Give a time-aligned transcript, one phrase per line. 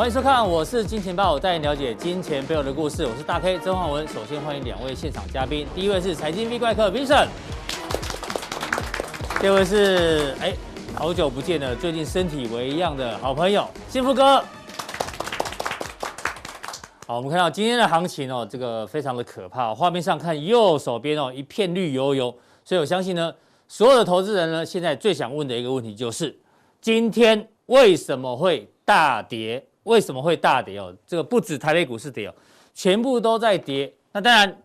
[0.00, 3.04] 欢迎收看，我是金钱豹，我带你了解金钱背后的故事。
[3.04, 4.08] 我是大 K 曾焕文。
[4.08, 7.28] 首先欢迎两位现场嘉宾，第一位是财经 V 怪客 Vincent，
[9.38, 10.54] 第二位是哎
[10.94, 14.42] 好久不见的，最近身体微恙的好朋友幸福哥。
[17.06, 19.74] 好，我们看到今天的行情哦，这个非常的可怕。
[19.74, 22.34] 画面上看右手边哦，一片绿油油。
[22.64, 23.34] 所以我相信呢，
[23.68, 26.40] 所有的投资人呢，现在最想问的一个问题就是，
[26.80, 29.66] 今天为什么会大跌？
[29.84, 30.94] 为什么会大跌哦？
[31.06, 32.34] 这个不止台北股市跌哦，
[32.74, 33.92] 全部都在跌。
[34.12, 34.56] 那当然，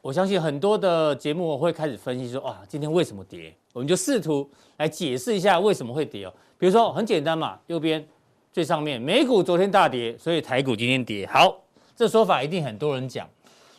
[0.00, 3.54] 我相信很多的节目我会开始分析说，哇，今天为什么跌？
[3.72, 6.32] 我们就试图来解释一下为什么会跌哦。
[6.58, 8.04] 比如说很简单嘛，右边
[8.52, 11.26] 最上面，美股昨天大跌，所以台股今天跌。
[11.26, 11.56] 好，
[11.94, 13.28] 这说法一定很多人讲。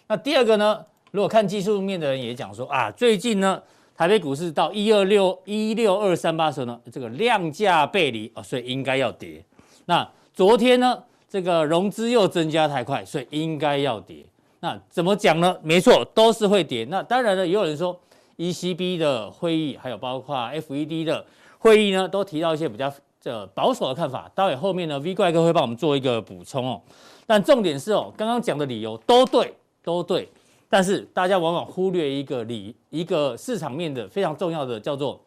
[0.08, 0.86] 那第二个呢？
[1.12, 3.60] 如果看技术面的人也讲说啊，最近呢，
[3.98, 9.44] 台北股市到一二六一六二三八的时候呢，这个量价背离哦，所以应该要跌。
[9.86, 10.08] 那
[10.40, 14.26] 昨天呢，这个融资又增加太快，所以应该要跌。
[14.62, 15.60] 那怎么讲呢？
[15.62, 16.86] 没错，都是会跌。
[16.86, 18.00] 那当然呢，也有人说
[18.38, 21.26] ECB 的会议，还有包括 FED 的
[21.58, 24.32] 会议呢，都提到一些比较这保守的看法。
[24.34, 26.82] 待会后面呢，V 怪哥会帮我们做一个补充哦。
[27.28, 29.54] 但重点是哦，刚刚讲的理由都对，
[29.84, 30.30] 都对。
[30.70, 35.22] 但是大家往往忽略一个理，一个市场面的非常重要的叫做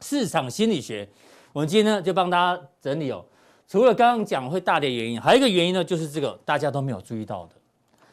[0.00, 1.06] 市场心理学。
[1.52, 3.22] 我们今天呢，就帮大家整理哦。
[3.66, 7.54] 除了刚刚讲会大跌原因，还有一个原因呢，就是这个大家都没有注意到的。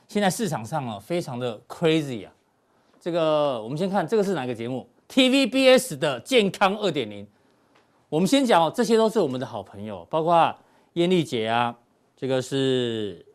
[0.07, 2.31] 现在市场上啊，非常的 crazy 啊。
[2.99, 7.27] 这个我们先看这个是哪个节目？TVBS 的健康二点零。
[8.09, 10.55] 我们先讲哦，这些都是我们的好朋友，包括
[10.93, 11.75] 燕丽姐啊，
[12.15, 13.25] 这个是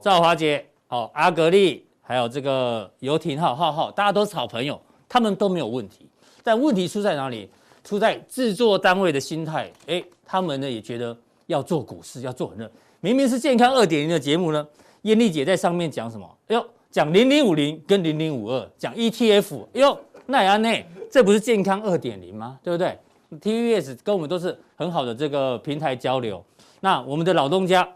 [0.00, 6.06] 赵华姐，好阿格力，还有这个游艇浩浩浩，大家都是好朋友，他们都没有问题。
[6.42, 7.50] 但问题出在哪里？
[7.82, 9.70] 出在制作单位的心态。
[9.86, 11.16] 哎，他们呢也觉得。
[11.52, 12.70] 要做股市，要做很热。
[13.00, 14.66] 明明是健康二点零的节目呢，
[15.02, 16.26] 燕丽姐在上面讲什么？
[16.48, 19.62] 哎呦，讲零零五零跟零零五二，讲 ETF。
[19.74, 22.58] 哎呦，奈安内，这不是健康二点零吗？
[22.62, 22.98] 对不对
[23.40, 26.42] ？TVS 跟我们都是很好的这个平台交流。
[26.80, 27.86] 那我们的老东家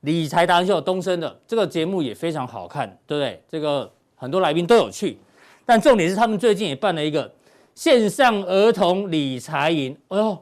[0.00, 3.42] 理财达人秀东升的这个节目也非常好看，对不对？
[3.48, 5.18] 这个很多来宾都有去。
[5.64, 7.32] 但重点是他们最近也办了一个
[7.74, 9.96] 线上儿童理财营。
[10.08, 10.36] 哎呦，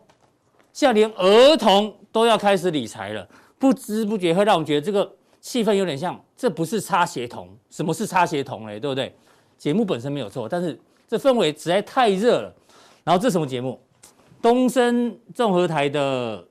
[0.73, 1.95] 现在连儿童。
[2.13, 3.27] 都要开始理财了，
[3.59, 5.11] 不知不觉会让我们觉得这个
[5.41, 7.49] 气氛有点像，这不是擦鞋童？
[7.71, 8.79] 什么是擦鞋童嘞？
[8.81, 9.15] 对不对？
[9.57, 12.55] 节目本身没有错，但是这氛围实在太热了。
[13.05, 13.81] 然后这什么节目？
[14.43, 16.43] 东森综合台的《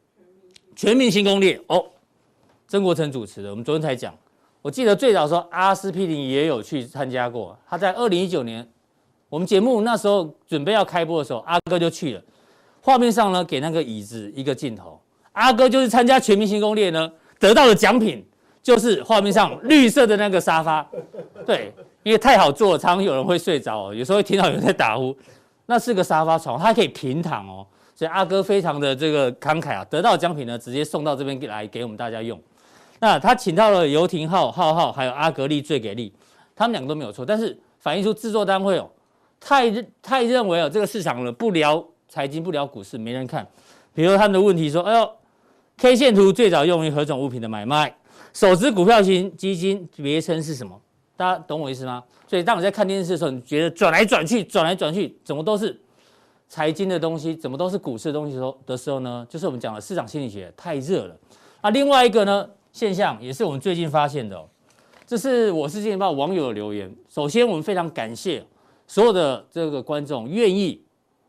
[0.76, 1.84] 全民新攻略》哦，
[2.68, 3.50] 曾国城主持的。
[3.50, 4.16] 我们昨天才讲，
[4.62, 8.68] 我记得最早说阿司匹林也有去参加过，他在二零一九年
[9.28, 12.22] 我们节目那时候准备要开播的时候，阿哥就去了。
[12.82, 14.99] 画面上呢，给那个椅子一个镜头。
[15.40, 18.26] 阿哥就是参加全明星攻略呢，得到的奖品
[18.62, 20.86] 就是画面上绿色的那个沙发，
[21.46, 21.74] 对，
[22.04, 25.16] 因为太好坐，常常有人会睡着，有时候会听到有人在打呼，
[25.66, 32.38] 那是个沙发床，它可以平躺哦，所以阿哥非常的这个慷慨啊，得到奖品呢，直接送到这边来给我们大家用。
[33.00, 36.14] 那他请到了游庭浩、浩浩，还有阿格力最给力，
[36.54, 38.90] 他们两个都没有错，但是反映出制作单位哦，
[39.40, 43.48] 太太认为哦，这个市场了不聊财经不聊股市没人看，
[43.94, 45.10] 比如他们的问题说，哎呦。
[45.80, 47.96] K 线图最早用于何种物品的买卖？
[48.34, 50.78] 手持股票型基金别称是什么？
[51.16, 52.04] 大家懂我意思吗？
[52.28, 55.80] 所以当你在看电视的时候，你觉得转来转去，转来转去，怎么都是
[56.50, 59.26] 财经的东西，怎么都是股市的东西的时候的时候呢？
[59.30, 61.18] 就是我们讲的市场心理学太热了。
[61.62, 64.46] 啊，另外一个呢现象也是我们最近发现的哦，
[65.08, 66.94] 这是我是金钱爆网友的留言。
[67.08, 68.46] 首先，我们非常感谢
[68.86, 70.82] 所有的这个观众愿意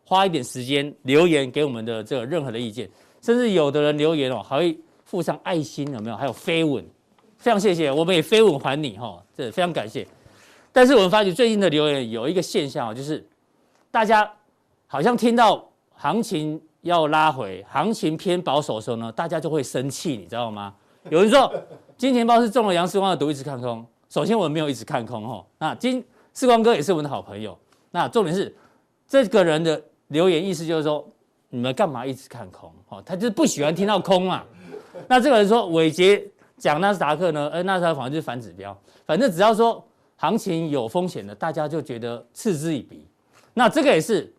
[0.05, 2.91] 花一点时间留言给我们的这个任何的意见。
[3.20, 6.17] 甚至有的人留言哦，还会附上爱心，有没有？
[6.17, 6.84] 还有飞吻，
[7.37, 10.06] 非常谢谢，我们也飞吻还你哈，这非常感谢。
[10.72, 13.26] 但是我们发觉最近的留言有一个现象哦，就是
[13.90, 14.31] 大家
[14.87, 20.75] 好像听到行情要拉回，行情偏保守的时候呢，大家就会生气，你知道吗？
[21.11, 21.52] 有人说
[21.99, 23.84] 金钱豹是中了杨世光的毒，一直看空。
[24.08, 26.02] 首先我们没有一直看空哈，那金
[26.32, 27.58] 世光哥也是我们的好朋友。
[27.90, 28.55] 那重点是
[29.06, 31.06] 这个人的留言意思就是说。
[31.50, 32.73] 你们干嘛一直看空？
[32.88, 34.44] 哦，他就是不喜欢听到空嘛。
[35.08, 36.25] 那这个人说伟杰
[36.56, 37.50] 讲纳斯达克呢？
[37.52, 39.85] 呃，纳斯达克反正就是反指标，反正只要说
[40.17, 43.05] 行情有风险的，大家就觉得嗤之以鼻。
[43.55, 44.32] 那这个也是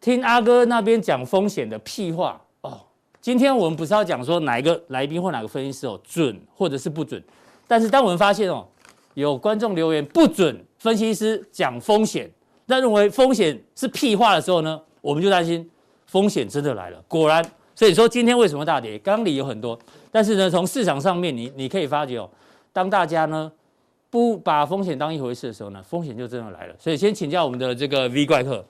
[0.00, 2.80] 听阿哥那边讲风险的屁话哦。
[3.20, 7.22] 今天我们不是要讲说哪一个来宾或哪个分析师哦准或者是不准，
[7.66, 8.66] 但是当我们发现哦
[9.12, 12.30] 有观众留言不准分析师讲风险，
[12.66, 15.68] 那认为风险是屁话的时候呢，我们就担心。
[16.14, 17.44] 风险真的来了，果然，
[17.74, 18.96] 所以说今天为什么大跌？
[19.00, 19.76] 刚刚理由很多，
[20.12, 22.30] 但是呢，从市场上面你你可以发觉哦，
[22.72, 23.50] 当大家呢
[24.10, 26.74] 不把风险当一回事的时候呢，风险就真的来了。
[26.78, 28.64] 所以先请教我们的这个 V 怪客，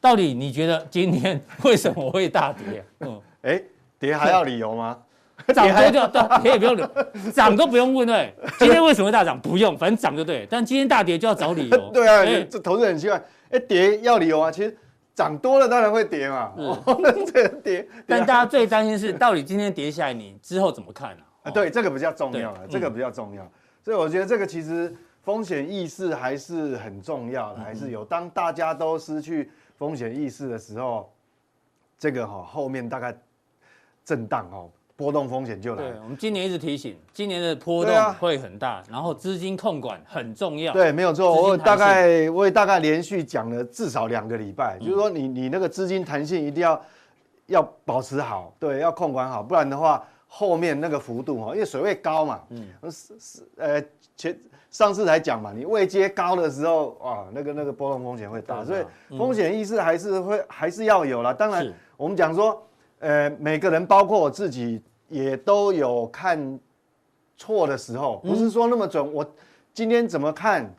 [0.00, 2.82] 到底你觉得今天为什么会大跌？
[3.00, 3.62] 嗯， 哎，
[3.98, 4.96] 跌还要理由吗？
[5.54, 6.90] 涨多就 对，跌也不用
[7.30, 8.34] 涨都不用问对。
[8.58, 9.38] 今天为什么会大涨？
[9.38, 10.46] 不用，反正涨就对。
[10.48, 11.90] 但今天大跌就要找理由。
[11.92, 13.22] 对啊，这投资很奇怪。
[13.50, 14.74] 哎，跌要理由啊，其实。
[15.16, 16.52] 涨多了当然会跌嘛，
[17.26, 17.88] 这个跌。
[18.06, 21.24] 但大家最担心是，到底今天跌下来，你之后怎么看呢？
[21.42, 23.50] 啊，对，这个比较重要了，这个比较重要。
[23.82, 28.04] 所以我觉得这个其实风险意识还是很重要的，还是有。
[28.04, 31.10] 当大家都失去风险意识的时候，
[31.98, 33.16] 这个哈后面大概
[34.04, 34.70] 震荡哦。
[34.96, 35.92] 波动风险就来了。
[35.92, 40.72] 对，我们今年一直提醒，今年的波动会很大，啊、然后资金控管很重要。
[40.72, 41.30] 对，没有错。
[41.30, 46.82] 我大概我也大概连续讲了至少两个礼拜，嗯、就是说你你那个资金弹性一定要
[47.46, 53.82] 要保持好，对，要控管好，不然的话后面那个幅度哈，因为水位高嘛，嗯，是是呃
[54.16, 54.34] 前
[54.70, 58.82] 上次才讲嘛，你位阶高的时候啊，那个那个波动风险会大，所以
[59.18, 61.34] 风险意识还是会还是要有啦。
[61.34, 62.62] 当然我们讲说。
[62.98, 66.58] 呃，每个人包括我自己也都有看
[67.36, 69.12] 错的时候，不是说那么准。
[69.12, 69.24] 我
[69.72, 70.74] 今天怎么看？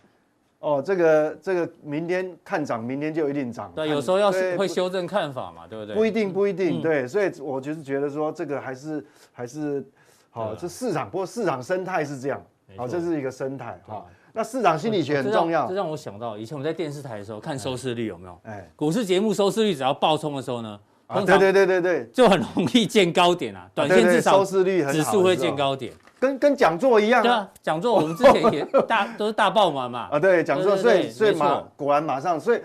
[0.60, 3.72] 哦，这个这个明天看涨，明天就一定涨。
[3.75, 5.96] 对，有时候要是会修正看法嘛，对不对？
[5.96, 6.81] 不一定，不一定。
[6.81, 9.86] 对，所以我就是觉得说，这个还是还是
[10.31, 10.56] 好。
[10.56, 12.44] 这市场，不过市场生态是这样。
[12.75, 13.80] 好，这是一个生态。
[13.86, 15.68] 好，那市场心理学很重要。
[15.68, 18.40] 这让我想到以前我们在电视台的时候看收视率有没有？
[18.44, 20.80] 哎，股市节目收视率只要爆冲的时候呢？
[21.07, 27.24] 啊，对对对对对，就很容易见高点啊，短线至少收视率很好，指数会见高点，跟跟讲座一样。
[27.24, 30.09] 对啊，讲座我们之前也大都是大爆满嘛。
[30.12, 32.59] 啊，对，讲座，所以所以马果然马上，所以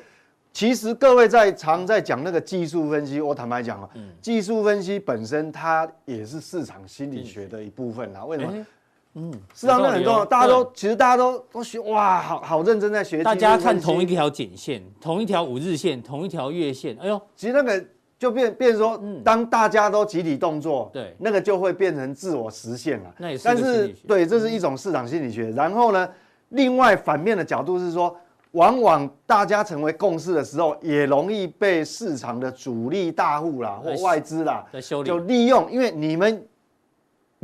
[0.53, 3.89] 其实各位在常在讲那个技术分析，我坦白讲啊，
[4.21, 8.25] 技术分析本身它也是市场心理学的一部分啊。
[8.25, 8.67] 为什么？
[9.15, 13.23] 嗯，市场很重要，大家都其实大家都都学哇，好好认真在学。
[13.23, 17.85] 大家看同一条颈线，同一条五日线，同一条月线，哎呦，其实那个。
[18.23, 23.13] 就变变说，当大家都集体动作，对，那个就会变成自我实现了。
[23.19, 25.51] 那也是，但是对，这是一种市场心理学。
[25.51, 26.09] 然后呢，
[26.51, 28.17] 另外反面的角度是说，
[28.53, 34.65] 往往大家成为共识的时候，也容易被市场的主力大户啦或外资啦
[35.05, 36.47] 就利用，因为你们。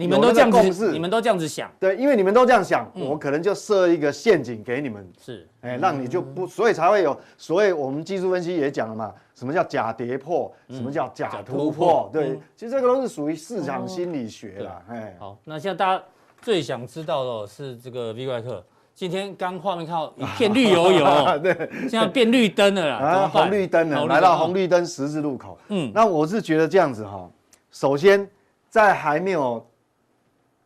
[0.00, 16.02] 你们都这样子，你们都这样子想，对，因为你们都这样想，我可能就设一个陷阱给你们，是，哎，让你就不，所以才会有，所以我们技术分析也讲了嘛，什么叫假跌破，什么叫假突破，对，其实这个都是属于市场心理学啦，哎，好，那现在大家
[16.42, 18.64] 最想知道的是这个 V 怪客，
[18.96, 21.04] 今天刚画面看到一片绿油油，
[21.38, 27.30] 对，现在变绿灯了啦，啊，红绿灯了，来到红绿灯十字路口，嗯，那我是觉得这样子哈，
[27.70, 28.28] 首先
[28.68, 29.64] 在还没有。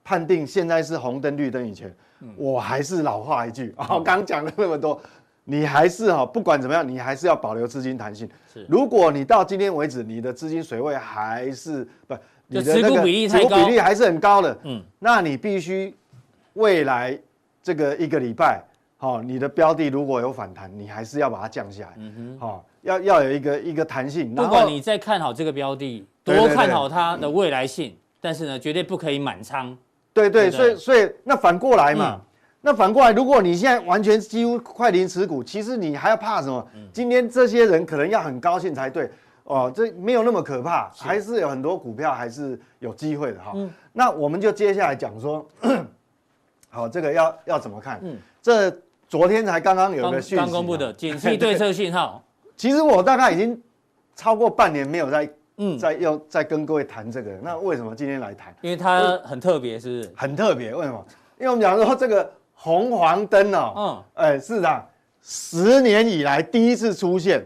[0.05, 1.95] 判定现在是红灯绿灯以前，
[2.37, 5.01] 我还是老话一句啊，刚讲了那么多，
[5.45, 8.29] 你还是哈，不管怎么样，你还是要保留资金弹性。
[8.53, 12.15] 是，如果你到今天为止，你的资金水位还是不，
[12.47, 15.93] 你的那个持股比例太高，持股比例还是很高的，嗯，那你必须
[16.53, 17.19] 未来
[17.63, 18.63] 这个一个礼拜，
[18.99, 24.35] 好，你的标的如果有反弹，你还是要把它降下来，嗯哼，好，要要有一个一个弹性。
[24.35, 29.77] 不管你再看好这个标的，多看好它的未来性，但是呢，绝对不可以满仓。
[30.15, 32.21] 对对，所以所以那反过来嘛，
[32.65, 36.65] 那反过来，如果你现在完全几乎快零持股，其实你还要怕什么？
[36.93, 39.11] 今天这些人可能要很高兴才对
[39.45, 43.53] 哦，这没有那么可怕，还是有很多股票还是有机会的哈。
[43.93, 45.45] 那我们就接下来讲说，
[46.71, 48.01] 好，这个要要怎么看？
[48.41, 48.71] 这
[49.09, 52.23] 昨天才刚刚有个讯息刚公布的景气对策信号，
[52.57, 53.61] 其实我大概已经
[54.15, 55.29] 超过半年没有在。
[55.59, 58.57] 嗯，在要再跟各位谈这个，那为什么今天来谈？
[58.63, 60.13] 因为它很特别，是不是？
[60.17, 61.07] 很特别，为什么？
[61.39, 64.87] 因为我们讲说这个红黄灯哦，嗯，哎，市场
[65.21, 67.45] 十年以来第一次出现，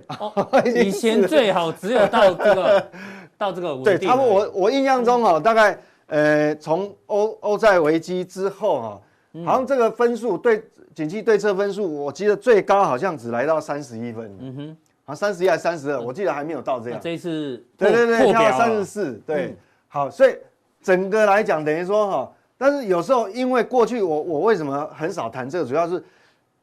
[0.74, 2.90] 以前最好只有到这个
[3.38, 9.00] 到这个对，他们我我印象中哦，大概呃从欧欧债危机之后哈，
[9.46, 10.62] 好像这个分数对
[10.94, 14.76] 景气对策分数，我记得最高好像只来到三十一分，嗯哼。
[15.06, 16.00] 啊，三十一还是三十二？
[16.00, 16.98] 我记得还没有到这样。
[17.00, 19.12] 这一次，对对对，跳到三十四。
[19.24, 19.54] 对，
[19.86, 20.36] 好，所以
[20.82, 26.02] 整个来讲，等于说哈，但是有时候因为过去我我为什么很少谈这个，主要是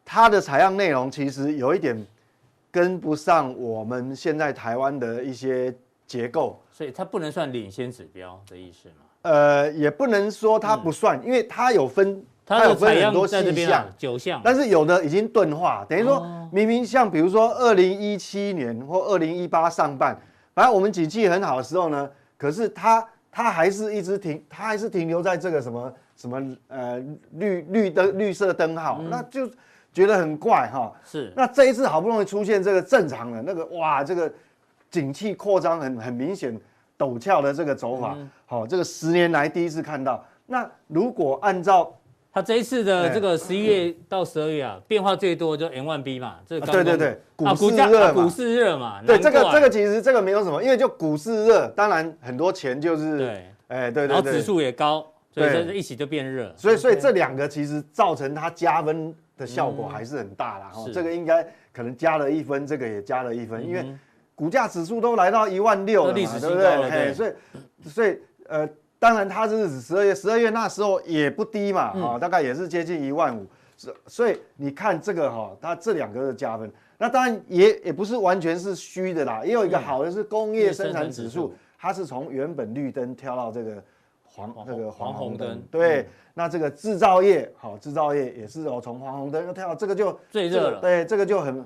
[0.03, 2.05] 它的采样内容其实有一点
[2.71, 5.73] 跟不上我们现在台湾的一些
[6.07, 8.95] 结构，所以它不能算领先指标的意思吗？
[9.21, 12.25] 呃，也不能说它不算，因为它有分。
[12.45, 20.13] 它有分很多细项，九项，但是有的已经钝化，等于说明明像比如说二零一七年或二零一八上半，
[20.53, 23.01] 反正我们景气很好的时候呢，可是它
[23.33, 29.49] 它还是一直停，它还是停留在这个什么什么呃绿绿灯绿色灯号，嗯、那就
[29.91, 30.93] 觉得很怪哈。
[31.03, 31.33] 是。
[31.35, 34.31] 那这一次好不容易出现这个正常的那个哇，这个
[34.91, 36.55] 景气扩张很很明显
[36.97, 40.23] 陡峭的这个走法，好、嗯，这个十年来第一次看到。
[40.45, 41.91] 那如果按照
[42.33, 60.71] 它这一次的这个十一月到十二月啊，变化最多就 M1B 嘛，这个对对对，股市热嘛，股市热嘛，对这个这个其实这个没有什么，因为就股市热，当然很多钱就是对，哎对对，然后指数也高，所以这一起就变热，所以所以这两个其实造成它加分的效果还是很大啦。
[60.73, 63.85] 哦，这个应该可能加了一分，这个也加了一分，因为
[64.33, 67.13] 股价指数都来到一万六了嘛，对不对？
[67.13, 67.31] 所以
[67.87, 68.67] 所以呃。
[69.03, 73.45] 当然，它是十二月，十二月那时候也不低嘛，哈，大概也是接近一万五，
[73.75, 83.83] 所所以你看这个哈，它这两个的加分，那当然也也不是完全是虚的啦，也有一个好的是工业生产指数，它是从原本绿灯跳到这个
[84.23, 91.65] 黄这个黄红灯，对，那这个制造业好，制造业也是哦，从黄红灯又跳到这个就最热了，对，这个就很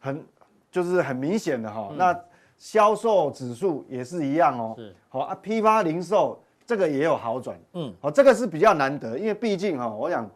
[0.00, 0.24] 很
[0.70, 2.18] 就是很明显的哈，那
[2.56, 4.94] 销售指数也是一样哦，是。
[5.10, 6.42] 好啊，批发零售。
[6.68, 10.30] 这个也有好转，嗯，哦，这个是比较难得，因为毕竟哈，我想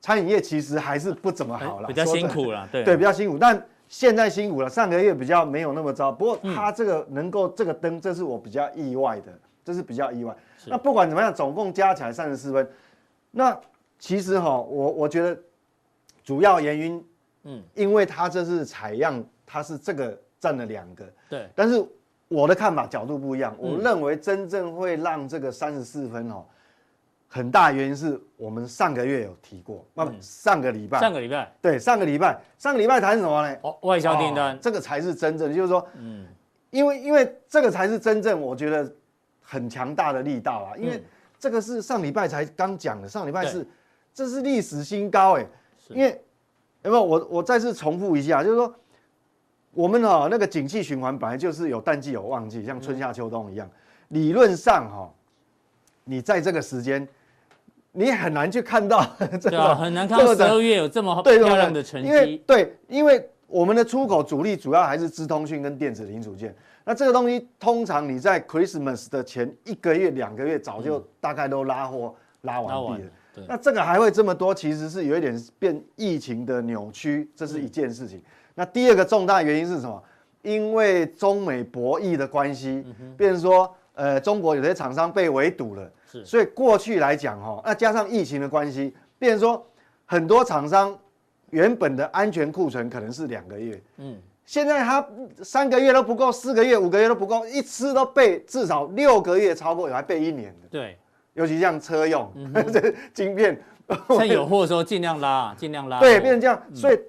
[0.00, 3.36] 餐饮业其实还是不怎么好了，比较辛苦了，对，对，比较辛苦。
[3.36, 6.12] 但现在辛苦了，上个月比较没有那么糟。
[6.12, 9.32] 不过它这个能够这个灯，这是我比较意外的，
[9.64, 10.32] 这是比较意外。
[10.66, 12.70] 那不管怎么样，总共加起来三十四分。
[13.32, 13.60] 那
[13.98, 15.36] 其实哈，我我觉得
[16.22, 17.04] 主要原因，
[17.42, 21.84] 嗯，因为它这是采样，它是这个占了两个，对，但是。
[22.34, 26.44] 我的看法角度不一样，我认为真正会让这个三十四分哦，
[27.28, 33.56] 很大原因是我们上个月有提过，那么上个礼拜，上个礼拜，对，上个礼拜，上个礼拜谈什么呢？
[33.62, 36.26] 哦，外销订单，这个才是真正的，就是说，嗯，
[36.70, 38.92] 因为因为这个才是真正我觉得
[39.40, 41.02] 很强大的力道啊，因为
[41.38, 43.66] 这个是上礼拜才刚讲的，上礼拜是
[44.12, 45.46] 这是历史新高哎，
[45.90, 46.20] 因为
[46.82, 48.74] 有没有我我再次重复一下，就是说。
[49.74, 53.68] 我们哈那个景气循环本来就是有淡季有旺季，像春夏秋冬一样。
[54.08, 55.12] 理论上哈，
[56.04, 57.06] 你在这个时间，
[57.92, 59.04] 你很难去看到
[59.40, 62.08] 这个，很难看到十二月有这么漂亮的成绩。
[62.08, 66.54] 因为对，因为我们的出口主力主要还是资通讯跟电子零组件。
[66.84, 73.10] 那这个东西通常你在 Christmas 的前一个月两个月早就大概都拉货拉完毕了。
[73.48, 78.22] 那这个还会这么多，其实是有一点变疫情的扭曲，这是一件事情。
[78.54, 80.02] 那第二个重大原因是什么？
[80.42, 82.84] 因为中美博弈的关系，
[83.16, 89.66] 变成说，呃，中国有些厂商被围堵了，是，所以过去来讲，哈，那加上疫情的关系，变成说
[90.04, 90.94] 很多厂商
[91.48, 95.02] 原本的安全库存可能是两个月，嗯，现在它
[95.42, 100.98] 三个月都不够，四个月、五个月都不够，一次都备至少六个月，超过有还备一年的，对，
[101.32, 102.30] 尤其像车用，
[102.70, 103.58] 这晶片，
[104.08, 107.00] 趁有货的时候尽量拉，尽量拉， 对，变成这样，所以。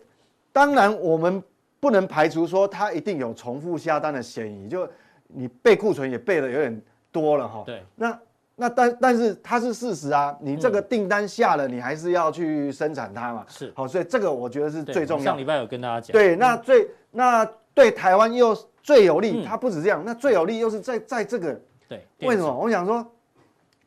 [0.55, 1.43] 当然，我们
[1.81, 4.87] 不能排除说它一定有重复下单的嫌疑，就
[5.27, 6.81] 你备库存也备的有点
[7.11, 7.61] 多了哈。
[7.65, 8.19] 对，那
[8.55, 13.45] 那但但是它是事实啊，你这个订单下了，你还是要去生产它嘛。
[13.49, 15.25] 是，好，所以这个我觉得是最重要。
[15.25, 16.13] 上礼拜有跟大家讲。
[16.13, 21.59] 对，那最那对台湾又最有利，它不止这样，那最有利又是在在这个。
[21.89, 22.01] 对。
[22.19, 22.57] 为什么？
[22.57, 23.05] 我想说，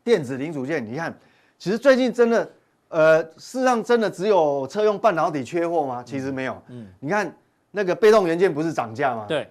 [0.04, 1.18] 电子零组件，你看，
[1.58, 2.46] 其实最近真的。
[2.88, 6.02] 呃，事实上真的只有车用半导体缺货吗？
[6.04, 6.56] 其实没有。
[6.68, 7.30] 嗯，你看
[7.70, 9.26] 那个被动元件不是涨价吗？
[9.28, 9.46] 对。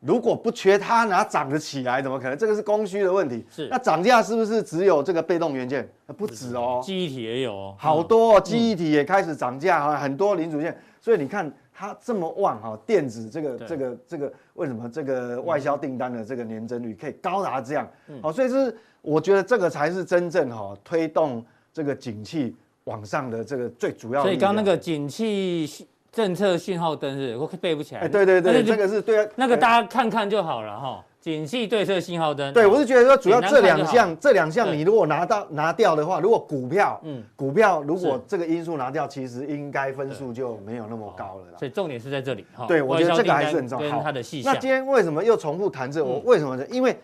[0.00, 2.00] 如果不缺它，哪涨得起来？
[2.00, 2.38] 怎么可能？
[2.38, 3.44] 这个是供需的问题。
[3.50, 3.68] 是。
[3.70, 5.86] 那涨价是不是只有这个被动元件？
[6.16, 6.80] 不止哦。
[6.82, 7.74] 记忆体也有哦。
[7.78, 10.74] 好多哦，记忆体也开始涨价哈，很多零组件。
[11.02, 17.86] 所以你看它这么旺哈，电子这个这个这个为什么这个外销订单的这个年增率可以高达这样？
[18.22, 21.44] 好，所以是我觉得这个才是真正哈推动
[21.74, 22.56] 这个景气。
[22.90, 28.00] 网上的这个最主要的，所以刚那个景气政策讯号灯是，我背不起来。
[28.00, 31.04] 哎，对对对，这个是对，那个大家看看就好了哈。
[31.20, 41.58] 景气对策信号灯，对我是觉得说主要这两项，这两项你如果拿到拿掉的话，如果股票，嗯，股票如果这个因素拿掉，其实应该分数就没有那么高了啦。
[41.58, 42.66] 所以重点是在这里哈。
[42.66, 43.90] 对，我觉得这个还是很重要。
[43.92, 44.42] 跟它的细。
[44.44, 46.02] 那今天为什么又重复谈这？
[46.02, 46.66] 我为什么呢？
[46.70, 46.98] 因为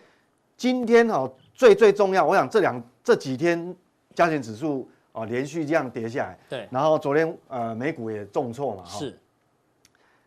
[0.57, 3.73] 今天哈最最重要，我想这两这几天
[4.15, 4.89] 加权指数。
[5.17, 9.17] 哦，连续这样跌下来，对，然后昨天呃美股也重挫嘛，是，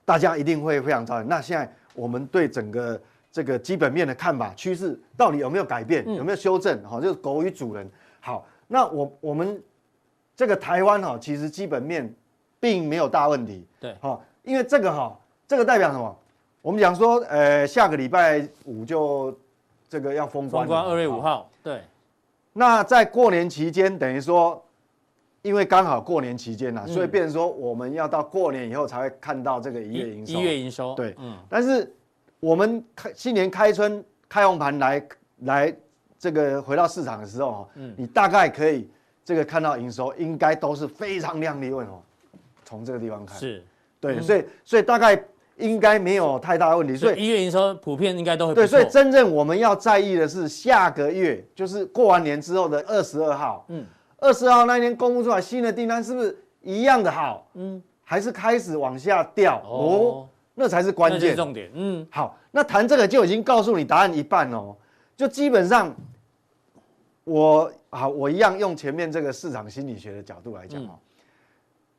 [0.05, 1.29] 大家一定会非常着急。
[1.29, 6.83] 那现在我们对整个这个基本面的看法趋势到底有没有改变，有没有修正？
[6.83, 7.89] 好，就是狗与主人。
[8.19, 9.63] 好，那我我们
[10.35, 12.13] 这个台湾哈，其实基本面
[12.59, 15.17] 并没有大问题，对，好，因为这个哈，
[15.47, 16.17] 这个代表什么？
[16.63, 19.33] 我们讲说，呃，下个礼拜五就
[19.89, 20.67] 这个要封关。
[20.67, 21.81] 封关二月五号，对。
[22.53, 24.61] 那在过年期间，等于说，
[25.43, 30.33] 因为刚好过年期间呐，所以变成说我们要到过年以后才会看到这个一月营收。
[30.33, 31.37] 一月营收，对，嗯。
[31.49, 31.93] 但是
[32.39, 35.09] 我们开新年开春开红盘来
[35.41, 35.77] 来
[36.19, 38.89] 这个回到市场的时候，嗯，你大概可以
[39.25, 42.03] 这个看到营收应该都是非常亮丽，为什么？
[42.65, 43.65] 从这个地方看，是
[43.99, 45.23] 对，所以所以大概。
[45.57, 53.85] 应该没有太大的问题，所以一月营收普遍应该都会对，所以真正我们要在意的是下个月，就是过完年之后的二十二号，嗯，
[54.21, 57.47] 二十二号那一天公布出来新的订单是不是一样的好？
[57.55, 59.61] 嗯，还是开始往下掉？
[59.65, 61.71] 哦，那才是关键重点。
[61.75, 64.77] 嗯，好，那谈这个就已经告诉你答案一半哦，
[65.17, 65.95] 就基本上
[67.25, 70.99] 我好，我一样用前面这个市场心理学的角度来讲哦。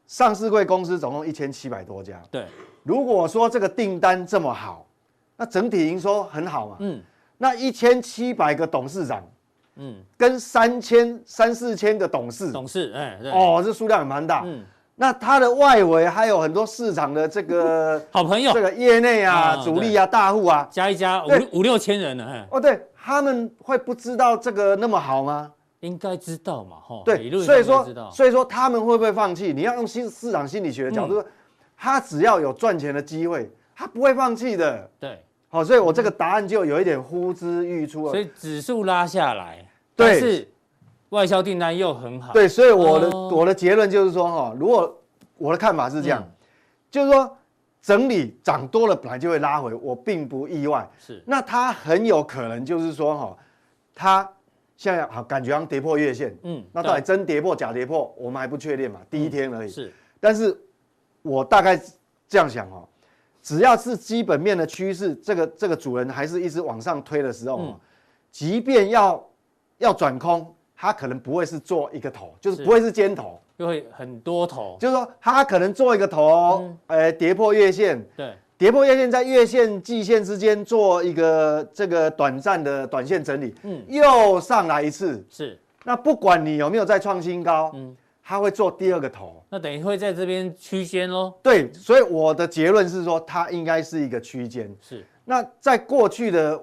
[0.05, 2.21] 上市柜公司总共一千七百多家。
[2.29, 2.45] 对，
[2.83, 4.85] 如果说这个订单这么好，
[5.37, 6.77] 那整体营收很好嘛。
[6.81, 7.01] 嗯，
[7.37, 9.23] 那一千七百个董事长，
[9.81, 14.43] 嗯，跟三千三四千个董事，董事，哎，哦，这数量也蛮大。
[14.45, 14.63] 嗯，
[14.95, 22.25] 那它的外围还有很多市场的这个 好朋友，这个业内啊、主力啊、大户啊，加一加五五六千人呢。
[22.29, 25.51] 哎，哦，对，他们会不知道这个那么好吗？
[25.79, 27.01] 应该知道嘛，哈。
[27.03, 29.51] 对，所以说，所以说他们会不会放弃？
[29.51, 31.25] 你要用新市场心理学的角度，嗯、
[31.75, 34.88] 他只要有赚钱的机会，他不会放弃的。
[35.00, 35.19] 对，
[35.50, 38.11] 好，所以我这个答案就有一点呼之欲出了。
[38.11, 39.65] 所以指数拉下来，对，
[40.05, 40.48] 但是
[41.10, 42.34] 外销订单又很好。
[42.34, 45.01] 对，所以我的、哦、我的结论就是说，哈，如果
[45.38, 46.31] 我的看法是这样，嗯、
[46.89, 47.38] 就是说
[47.81, 50.89] 整理涨多了本来就会拉回，我并不意外。
[51.00, 53.38] 是，那它很有可能就是说，哈，
[53.93, 54.30] 它。
[54.78, 59.69] 现在好，感觉像跌破月线，嗯，那到底真跌破假跌破，我们还不确定嘛，第一天而已。
[59.69, 60.60] 是，但是
[61.21, 61.80] 我大概
[62.28, 62.89] 这样想哦，
[63.43, 67.80] 只要是基本面的趋势，这个这个主人还是一直往上推的时候，嗯，
[68.32, 69.23] 即便要
[69.82, 78.34] 要转空，它可能不会是做一个头，就是不会是尖头，就会很多头，就是说它可能做一个头，呃，跌破月线，对。
[78.58, 85.60] 跌破月线，在月线、季线之间做一个这个短暂的短线整理，嗯，又上来一次，是。
[85.84, 91.34] 那不管你有没有再创新高，嗯，它会做第二个头，那等于会在这边区间喽。
[91.41, 94.72] 对，所以我的结论是说，它应该是一个区间。
[94.80, 95.04] 是。
[95.26, 96.56] 那在过去的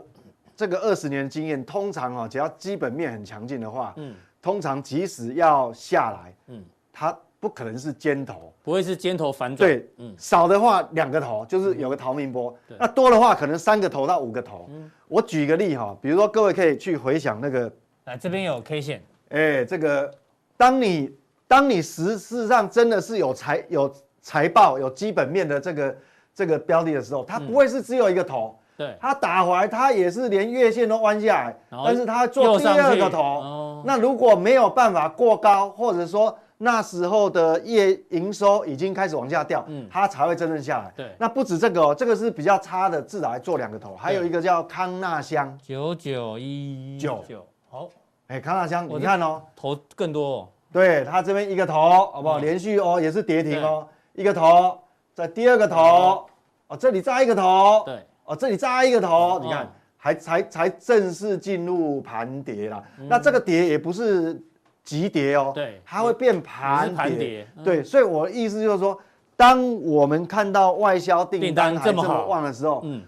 [0.59, 7.17] 这个二十年经验，通常啊，只要基本面很强劲的话，嗯，通常即使要下来，嗯，它。
[7.41, 9.71] 不可能是尖头，不会是尖头反转。
[9.71, 12.53] 对，嗯，少的话两个头，就是有个逃命波。
[12.67, 14.67] 嗯、那多的话可能三个头到五个头。
[14.71, 17.73] 嗯、我举个例哈，比如说各位可以去回想那个，
[18.07, 20.13] 来这边有 K 线，哎，这个
[20.57, 21.15] 当你
[21.47, 25.97] 当你实事实上真的是有财有财报有基本面的这个
[26.35, 28.59] 这个标的的时候，它不会是只有一个头。
[28.79, 33.21] 对、嗯，它打回来，它也是连月线都弯下来，但是它做第二个头。
[33.21, 36.35] 哦、那如果没有办法过高，或者说。
[36.61, 40.93] 那时候的业营收已经开始往下掉，嗯，它才会真正下来。
[40.97, 45.57] 对，那不止这个哦，这个是比较差的，至少还做两个头，还有一个叫康纳香。
[45.63, 47.25] 九九一九。
[47.29, 47.89] 九，好，
[48.27, 50.49] 哎，康纳香，你看哦，头更多哦。
[50.73, 52.39] 对，它这边一个头，好不好？
[52.39, 54.77] 连续哦，也是跌停哦，一个头，
[55.15, 56.27] 在第二个头，
[56.67, 62.85] 哦，这里再一个头，对，哦，这里扎一个头，你看，还才才正式进入盘跌了。
[63.09, 64.41] 那这个跌也不是。
[64.85, 68.99] 急跌哦，对，它会变盘跌，对，所以我的意思就是说，
[69.37, 73.03] 当我们看到外销订单还这么旺的时候，嗯，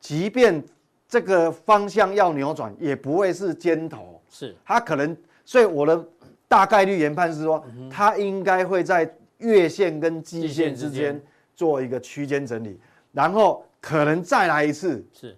[0.00, 0.64] 即便
[1.06, 6.02] 这个方向要扭转，也不会是尖头，是，它可能，所以我的
[6.48, 11.20] 大概率研判是说，它应该会在月线跟季线之间
[11.54, 12.80] 做一个区间整理，
[13.12, 15.36] 然后可能再来一次，是，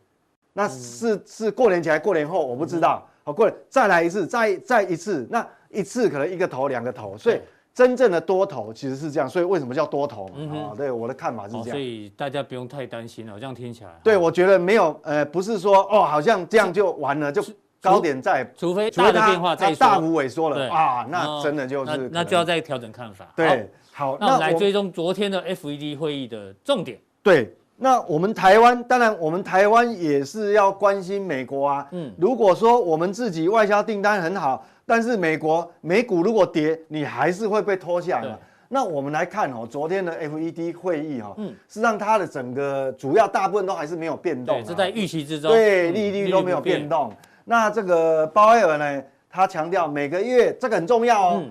[0.53, 5.47] 那是是过年前还过年后，我不知道，好，过再来一次，再再一次，那。
[5.75, 7.41] 一次可能一个头两个头，所以
[7.73, 10.71] 真正的多头其实是这样，所以为什么叫多头嘛？
[10.71, 13.41] 啊、对，我的看法是这样，所以大家不用太担心了。
[13.41, 17.43] 这样听起来，对，我觉得没有，呃，不是说哦，好像这样就完了，就
[17.81, 23.33] 高点在，除非大的变化再大幅萎缩了啊，那真的就是那，那就要再调整看法。
[23.35, 27.01] 对，好，那我们来追踪昨天的 FED 会议的重点。
[27.23, 31.87] 对，那我们台湾，当然我们台湾也是要关心美国啊。
[31.91, 34.65] 嗯，如果说我们自己外销订单很好。
[34.85, 38.37] 但是美国美股如果跌，你还是会被拖下来。
[38.69, 45.51] 那我们来看哦，昨天的 FED 会议哈，嗯，实际上它的整个主要大部分都还是没有变动，是在预期之中。
[45.53, 47.13] 对，利率都没有变动。
[47.45, 51.43] 那这个鲍威尔呢，他强调每个月这个很重要哦，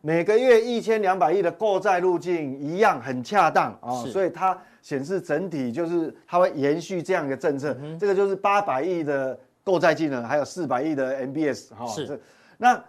[0.00, 7.74] 每个月一千两百亿的购债路径一样很恰当啊，所以它显示整体就是它会延续这样一个政策。
[7.98, 9.38] 这个就是八百亿的。
[9.64, 11.86] 购债技能，还有四百亿的 MBS 哈。
[11.86, 12.20] 是。
[12.58, 12.82] 那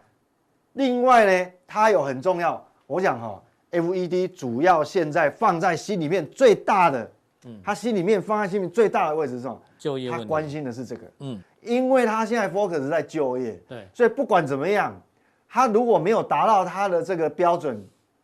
[0.71, 7.11] 另外呢，它有很重要，我想哈，FED 主要现在放在心里面最大的，
[7.45, 9.61] 嗯，他心里面放在心里面最大的位置是什么？
[9.77, 10.09] 就业。
[10.09, 14.99] 他关心的是这个，嗯，因为他现在 focus 在就业，对，所以不管怎么样，
[15.47, 17.79] 他如果没有达到他的这个标准，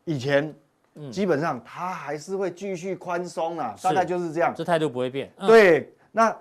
[0.05, 0.51] 以前。
[1.09, 5.31] 基本上它还是会继续宽松啊，大概就是这样，这态度不会变。
[5.47, 6.35] 对，那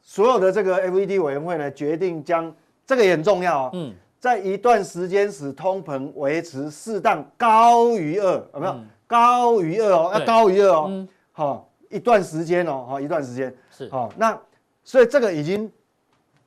[0.00, 2.52] 所有的这个 FED 委员会呢，决定将
[2.84, 8.76] 这个也很重要啊嗯，在一段时间使通膨维持适当高于二，有没有？
[9.06, 13.54] 高于二哦，要高于二哦，好，一段时间哦，好，一段时间。
[13.70, 13.88] 是。
[13.90, 14.36] 好，那
[14.82, 15.70] 所以这个已经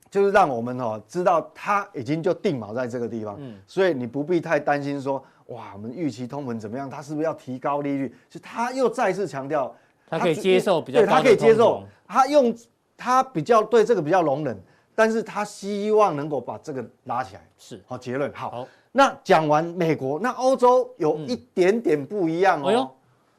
[0.10, 5.24] 就是让我们哦知道它已经就定锚在这个地方，嗯，所以你不必太担心说。
[5.48, 6.90] 哇，我们预期通膨怎么样？
[6.90, 8.16] 他是不是要提高利率？
[8.32, 9.74] 是他又再次强调，
[10.10, 12.56] 他可以接受比较对，他可以接受，他用
[12.98, 14.60] 他比较对这个比较容忍，
[14.96, 17.48] 但是他希望能够把这个拉起来。
[17.60, 18.34] 是，好结论。
[18.34, 22.66] 好，好，那讲完美国，那欧洲有一点点不一样哦。
[22.66, 22.92] 嗯、哎呦，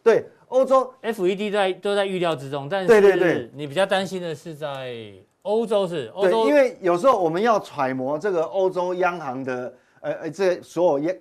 [0.05, 4.95] 对，欧洲 FED 在都在预料之中，但是对对对，你比较担心的是在
[5.43, 11.17] 欧洲是欧洲，对，因为有时候我们要揣摩这个欧洲央行的呃呃这所有央。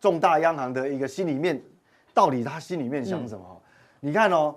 [0.00, 1.60] 重大央行的一个心里面，
[2.14, 3.44] 到底他心里面想什么？
[3.48, 3.60] 嗯、
[4.00, 4.54] 你看哦，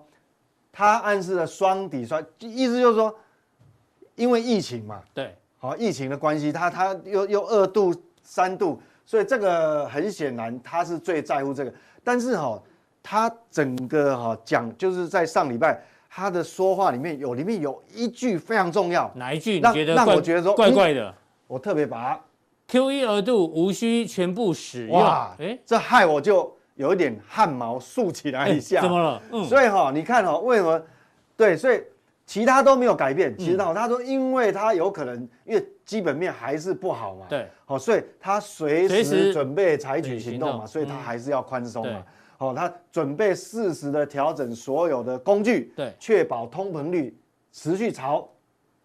[0.71, 3.13] 他暗示了双底衰，意思就是说，
[4.15, 11.73] 因为疫情嘛，对，好，疫情的关系，他他又又二度三度，所以这个很显然他是最在乎这个。
[12.04, 12.63] 但是哈、哦，
[13.01, 19.54] 他整个哈讲，就是在上礼拜他的说话里面有里面有一句非常重要，哪一句？
[19.54, 21.13] 你觉得让我觉得说怪怪的，
[21.47, 22.19] 我特别把它。
[22.72, 28.80] QE 额度无需全部使用，哇，哎，这害我就有一点汗毛竖起来一下。
[28.80, 29.22] 怎么了？
[29.30, 30.82] 嗯，所以哈，你看哈，为什么？
[31.36, 31.84] 对，所以
[32.26, 33.38] 其他都没有改变。
[33.38, 37.26] 其他他说，因为他有可能，因为基本面还是不好嘛。
[37.28, 42.02] 对，好，所以他随时准备采取行动嘛，所以他还是要宽松嘛。
[42.38, 47.14] 好，他准备适时的调整所有的工具，对，确保通膨率
[47.52, 48.26] 持续朝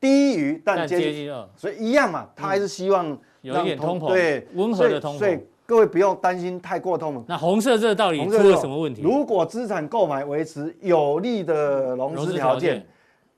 [0.01, 3.17] 低于但接近二，所以一样嘛，他还是希望。
[3.47, 7.23] 有一点通膨，对，温和的通膨，所以各位不用担心太过通膨。
[7.29, 9.03] 那红色这到底出了什么问题？
[9.03, 12.85] 如果资产购买维持有利的融资条件，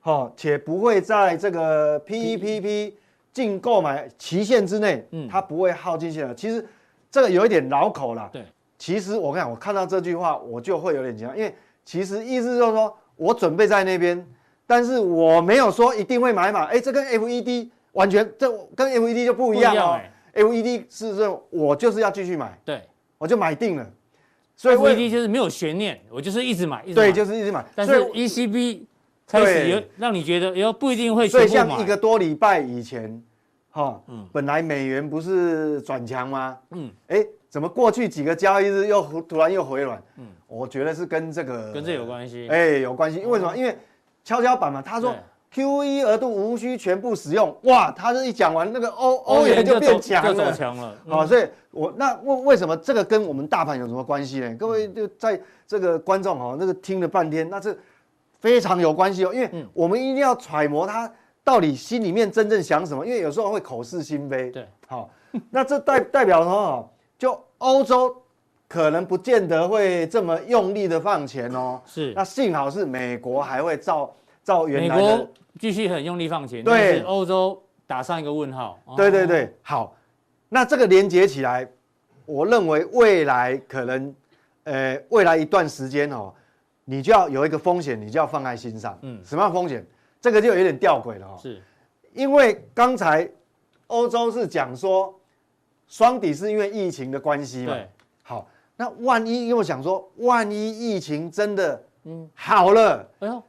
[0.01, 2.93] 好，且不会在这个 PEPP
[3.33, 6.35] 净购买期限之内，嗯，它不会耗尽性。
[6.35, 6.67] 其实
[7.11, 8.31] 这个有一点绕口了。
[8.33, 8.43] 对，
[8.79, 14.27] 其实我看我看到这句话，我就会有点紧张，因为其实意思就是说我准备在那边，
[14.67, 16.65] 但是我没有说一定会买嘛。
[16.65, 17.69] 哎，这跟 FED。
[17.93, 20.01] 完全这跟 FED 就不一样哦
[20.35, 22.83] ，FED 是说我就是要继续买，对，
[23.17, 23.91] 我就买定了，
[24.55, 27.65] 所以 FED 就是没有悬念，我就是一直买，一直买，对，就是一直买。
[27.75, 28.83] 但是 ECB
[29.27, 31.27] 开始有让你觉得，以后不一定会。
[31.27, 33.21] 所以像一个多礼拜以前，
[33.71, 36.57] 哈，嗯，本来美元不是转强吗？
[36.71, 40.01] 嗯，哎，怎么过去几个交易日又突然又回软？
[40.19, 43.57] 嗯，我觉得是跟这个跟这有关系，哎，有关系，因为什么？
[43.57, 43.77] 因为
[44.23, 45.15] 跷跷板嘛，他说。
[45.55, 47.91] QE 额度无需全部使用，哇！
[47.91, 50.95] 他这一讲完，那个欧欧元就变强了，就走强了。
[51.09, 54.55] 好，所以我那为为什么这个跟我们大盘有什么关系呢？
[54.59, 57.75] 各位就在这个观众哈，那个听了半天，那这
[58.39, 61.11] 非常有关系哦，因为我们一定要揣摩他
[61.43, 64.51] 到底心里面真正想什么，因为有时候会口是心非。
[64.51, 65.09] 对，好，
[65.49, 66.91] 那这代代表什么？
[67.19, 68.15] 就欧洲
[68.69, 71.81] 可能不见得会这么用力的放钱哦。
[71.87, 74.15] 是，那幸好是美国还会照。
[74.49, 78.79] 照原来的，美国继续很用力放钱，对，欧洲打上一个问号。
[78.97, 79.95] 对对对，好，
[80.49, 81.69] 那这个连接起来，
[82.25, 84.15] 我认为未来可能，
[84.65, 86.33] 呃，未来一段时间哦，
[86.87, 88.99] 你就要有一个风险，你就要放在心上。
[89.03, 89.87] 嗯，什么样风险？
[90.19, 91.37] 这个就有点吊诡了哦。
[91.39, 91.63] 是，
[92.15, 93.29] 因为刚才
[93.89, 95.15] 欧洲是讲说
[95.89, 97.75] 双底是因为疫情的关系嘛。
[97.75, 97.87] 对。
[98.23, 103.43] 好，那万一又想说，万一疫情真的嗯好了，哎呦。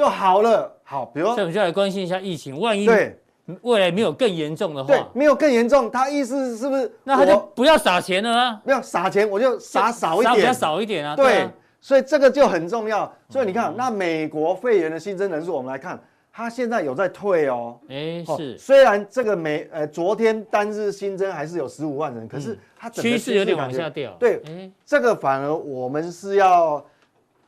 [0.00, 3.14] 就好了，好，比如说，所以我们就来关心一下疫情，万一对
[3.60, 6.90] 未来没有更严重的话，对，没有更严重，他意思是不是？
[7.04, 8.58] 那他就不要撒钱了啊？
[8.64, 11.14] 不要撒钱，我就撒少一点，撒比较少一点啊。
[11.14, 11.50] 对，
[11.82, 13.12] 所以这个就很重要。
[13.28, 16.00] 所以你看，那美国肺炎的新增人数，我们来看，
[16.32, 17.78] 它现在有在退哦。
[17.90, 24.16] 哎，是，虽然这个美呃昨天单日新增还是有十五万人，可是它趋势有点往下掉。
[24.18, 26.82] 对，这个反而我们是要。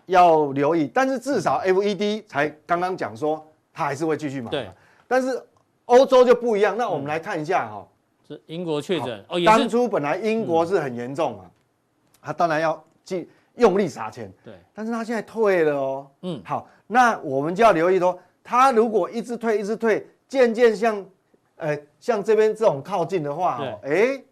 [0.06, 4.50] 要留意，但是至少 FED 才刚刚讲说，它还是会继续买。
[4.50, 4.70] 对，
[5.06, 5.42] 但是
[5.84, 6.76] 欧洲就不一样。
[6.76, 7.86] 那我们来看一下哈，
[8.26, 11.44] 是英国确诊哦，当初本来英国是很严重嘛，
[12.20, 14.32] 他当然要尽用力撒钱。
[14.44, 16.06] 对，但是他现在退了哦。
[16.22, 21.04] 嗯，好，那我们就要留意说，他如果一直退，一直退，渐渐向
[21.56, 24.24] 呃，像这边这种靠近的话，哎、欸，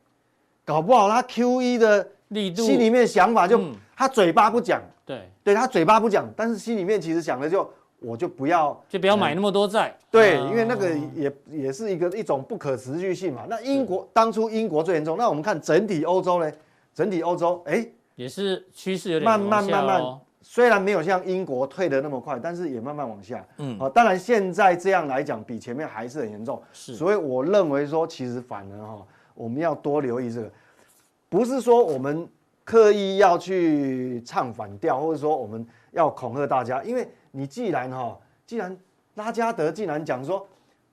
[0.64, 13.42] 搞不好他 QE 的力度，心里面想法就、嗯、他嘴巴不讲，对，对他嘴巴不讲，但是心里面其实想的就我就不要，就不要买那么多债、嗯，对，因为那个也也是一个一种不可持续性嘛。
[13.48, 16.50] 那英国当初英国最严重，那我们看整体欧洲呢？
[16.92, 20.02] 整体欧洲，哎、欸，也是趋势有点慢慢慢慢。
[20.42, 23.46] 虽然没有像英国退的那么快，但是也慢慢往下。
[23.58, 26.60] 嗯，啊，当然现在这样来讲，比前面还是很严重。
[26.72, 30.50] 是，所以我认为说，其实反而哈，我们要多留意这个，
[31.30, 32.28] 不是说我们
[32.64, 38.76] 刻意要去唱反调，或者说我们要恐吓大家，因为你既然哈，既然
[39.14, 40.46] 拉加德既然讲说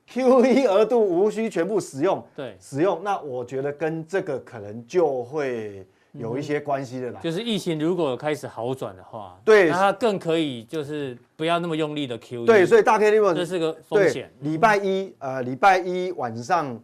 [0.10, 5.86] QE 额度无需全部使用，对，使用，那我觉得跟这个可能就会。
[6.14, 12.44] 有一些关系的啦，就是疫情如果开始好转的话，对，那它更可以就是不要那么用力的 QE。
[12.44, 14.32] 对，所以大 K 利润这是个风险。
[14.40, 16.82] 礼拜一，呃，礼拜一晚上，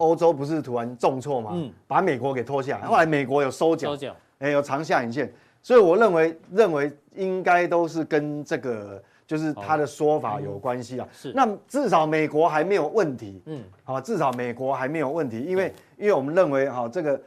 [0.00, 5.32] 欧洲不是突然重挫嘛，嗯，把美国给拖下来，后来美国有收脚，收脚，哎，有长下影线，
[5.62, 11.08] 所以我认为认为应该都是跟这个就是他的说法有关系啊。
[11.12, 17.20] 是，那至少美国还没有问题，嗯，好，至少美国还没有问题，因为因为我们认为哈这个。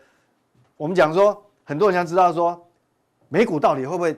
[0.75, 2.59] 我们讲说，很多人想知道说，
[3.29, 4.13] 美股到底会不会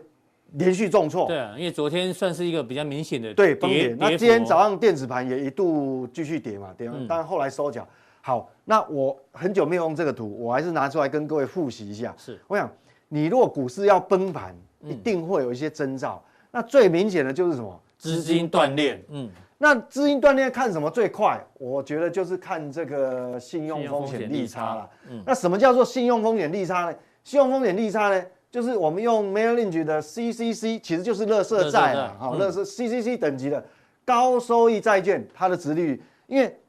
[0.53, 1.27] 连续重挫？
[1.27, 3.95] 对啊，因为昨天算是一个比较明显的对崩跌。
[3.99, 7.85] 那今天早上电子盘也一度继续跌嘛，跌，但后来收脚。
[8.25, 12.11] 好，那我很久没有用这个图，我还是拿出来跟各位复习一下。
[12.17, 12.67] 是，我想
[13.07, 16.19] 你如果股市要崩盘，一定会有一些征兆。
[16.49, 17.79] 那最明显的就是什么？
[17.99, 18.99] 资金断裂。
[19.09, 19.29] 嗯。
[19.59, 21.39] 那资金断裂看什么最快？
[21.59, 24.89] 我觉得就是看这个信用风险利差了。
[25.07, 26.95] 嗯，那什么叫做信用风险利差呢？
[27.23, 33.63] 信用风险利差呢，就是我们用 Merrill Lynch 的 CCC，其实就是垃圾债了，好，垃圾 CCC 等级的
[34.03, 36.59] 高收益债券，它的殖利率，因为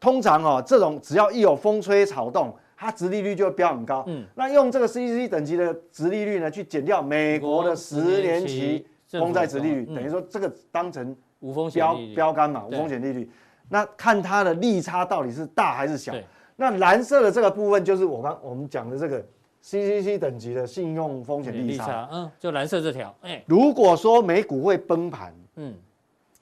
[0.00, 4.04] 通常哦，这种只要一有风吹草动，它殖利率就会飙很高。
[4.06, 11.16] 嗯，那用这个 CCC 等级的殖利率呢，去减掉美国的十年期公债殖利率，等于说这个当成。
[11.40, 13.30] 无风险标标杆嘛，无风险利率，
[13.68, 16.12] 那看它的利差到底是大还是小？
[16.56, 19.24] 那蓝色的这个部分就是我刚我们讲的这个
[19.62, 25.72] CCC 等级的信用风险利差，嗯，就蓝色这条，哎，如果说美股会崩盘，嗯，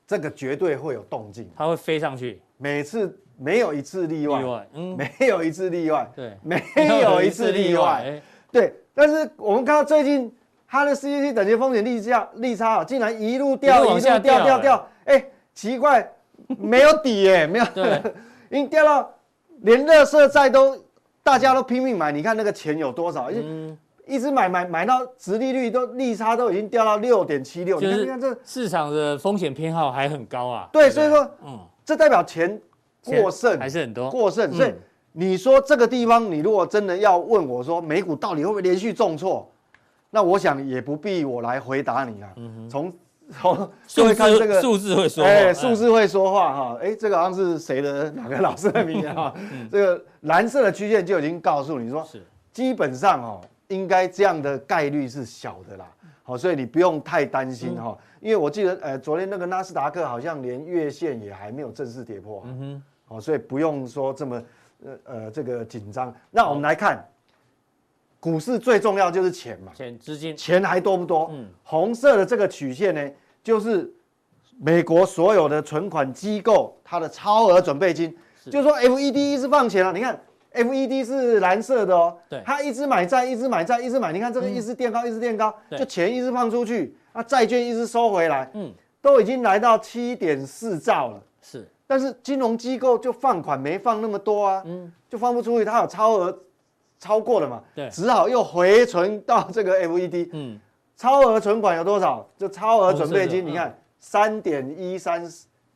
[0.07, 6.63] 这个绝对会有动静，它会飞上去，每次没有一次例外，例外，嗯，没有一次例外，对，没
[7.03, 8.21] 有一次例外，
[8.51, 10.33] 对，但是我们看到最近。
[10.69, 16.07] 它的 CCC 等级风险利差利差啊，竟然一路掉，一路掉掉掉，哎，奇怪，
[16.59, 17.65] 没有底哎， 没有，
[18.51, 19.09] 已经掉到
[19.61, 20.77] 连垃圾债都
[21.23, 23.31] 大家都拼命买，你看那个钱有多少？
[23.33, 30.69] 嗯，一直买买买到殖利率都利差都已经掉到六点七六，你看你看这市场的风险偏好还很高啊。
[30.73, 32.61] 对，所以说，嗯，这代表钱
[33.07, 34.53] 过剩还是很多，过剩。
[34.53, 34.75] 所以
[35.13, 39.51] 你说这个地方，你如果真的要问我说，美股到底会不会连续重挫？
[40.11, 42.33] 那我想也不必我来回答你啊，
[42.71, 42.93] 从
[43.43, 43.57] 从
[43.89, 49.35] 数字数字会说话，哎，数字会说话哈，哎，这个好像是谁的哪个老师的名言哈？
[49.71, 52.07] 这个蓝色的曲线就已经告诉你说，
[52.53, 55.87] 基本上哦，应该这样的概率是小的啦，
[56.23, 64.43] 好，所以你不用太担心哈，因为我记得呃，昨天那个纳斯达克好像连月线也还没有正式跌破，嗯哼，好，所以不用说这么
[64.85, 66.15] 呃呃这个紧张。
[66.31, 67.03] 那我们来看。
[68.19, 71.29] 股市最重要就是钱嘛，钱资金，钱还多不多？
[71.33, 73.89] 嗯，红色的这个曲线呢，就是
[74.59, 78.51] 美国所有的存款机构它的超额准备金，是。
[78.51, 80.19] 就是说 FED 一直放钱了，你看
[80.55, 96.39] FED 是蓝色的哦，对，它一直买债，一直买债，一直买，你看这个一直垫高，嗯、一直垫高，就钱一直放出去，那债券一直收回来，嗯，都已经来到七点四兆了，是，但是金融机构就放款没放那么多啊，嗯，就放不出去，它有超额。
[96.99, 97.63] 超过了嘛？
[97.75, 100.31] 对，只好又回存到这个 FED。
[100.33, 100.59] 嗯，
[100.97, 102.27] 超额存款有多少？
[102.39, 105.31] 就超额准备金，你看三点一三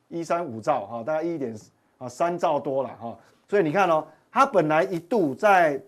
[0.09, 1.55] 一三五兆哈，大概一点
[1.99, 3.15] 啊三兆多了哈。
[3.47, 5.79] 所以你看哦，它本来一度在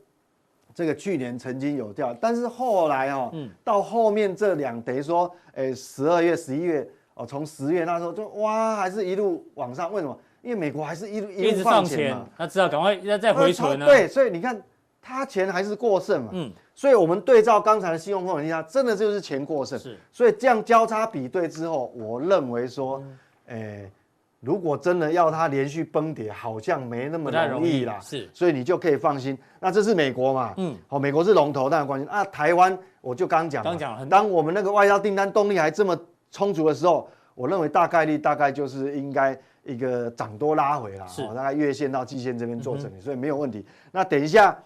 [0.75, 9.93] 这个去年曾经有掉，但是后来哦，嗯，到后面这两等于说，哎，十二月、十一月哦，从十月那时候就哇，还是一路往上。
[9.93, 10.19] 为什么？
[10.43, 13.87] 因为美国还是一路一路放钱嘛，他知道赶快要再回存啊。
[13.87, 14.61] 对，所以你看。
[15.05, 23.03] 他钱还是过剩嘛，嗯，所以我们对照刚才的信用风险利差，真的就是钱过剩，是，所以这样交叉比对之后，我认为说，
[23.47, 23.91] 诶，
[24.39, 29.37] 如果真的要它连续崩跌，好像没那么容易啦，是，所以你就可以放心。
[29.59, 32.09] 那这是美国嘛，嗯，好，美国是龙头，当然关心。
[32.09, 35.99] 啊，台湾我就刚讲，刚讲，当我们那个外销订单动力还这么
[36.33, 43.65] 充足的时候，我认为大概率大概就是应该一个涨多拉回啦，是大概月线到季线这边做整理，所以没有问题。
[43.93, 44.59] 那等一下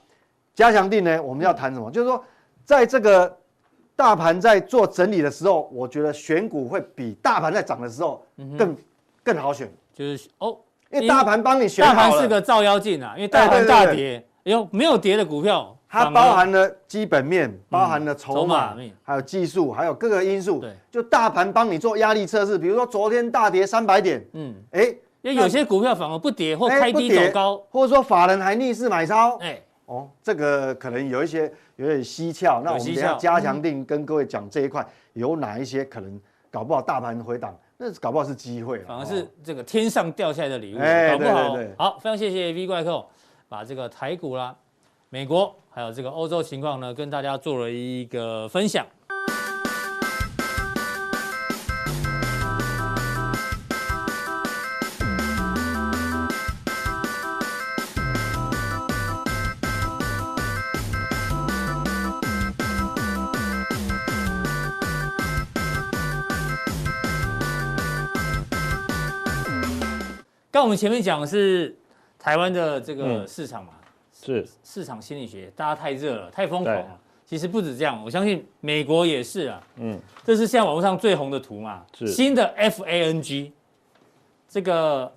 [0.55, 1.91] 加强定呢，我们要谈什么？
[1.91, 2.25] 就是说
[2.65, 3.37] 在这个
[3.95, 8.25] 大盘在做整理的时候，我觉得选股会比大盘在涨的时候
[8.57, 8.75] 更
[9.23, 10.57] 更好选，就是哦。
[10.89, 20.61] 因为大盘帮你选大盘是个照妖镜啊，因为大盘大跌，哎呦，没有跌的股票，它包含了基本面，包含了筹码，还有技术，还有各个因素。
[20.61, 32.61] 对，就大盘帮你做压力测试，比如说昨天大跌三百点，嗯，哎，因为有些股票反而不跌或开低走高，或者说法人还逆势买超，哎，哦，这个可能有一些有点蹊跷。
[32.65, 37.57] 那我们等下加强定跟各位讲这一块有哪一些可能搞不好大盘回档。
[37.79, 41.57] 那搞不好是机会，反而是这个天上掉下来的礼物，欸、搞不好。
[41.77, 43.05] 好，非常谢谢 V 怪客，
[43.51, 44.57] 把这个台股啦、
[45.09, 48.85] 美国还有这个欧洲情况呢，跟大家做了一个分享。
[70.51, 71.77] 刚我们前面讲的是
[72.19, 73.73] 台湾的这个市场嘛，
[74.23, 76.99] 是市场心理学，大家太热了，太疯狂了。
[77.25, 79.61] 其实不止这样，我相信美国也是啊。
[79.77, 83.51] 嗯，这是现在网络上最红的图嘛，是新的 FANG，
[84.49, 85.13] 这个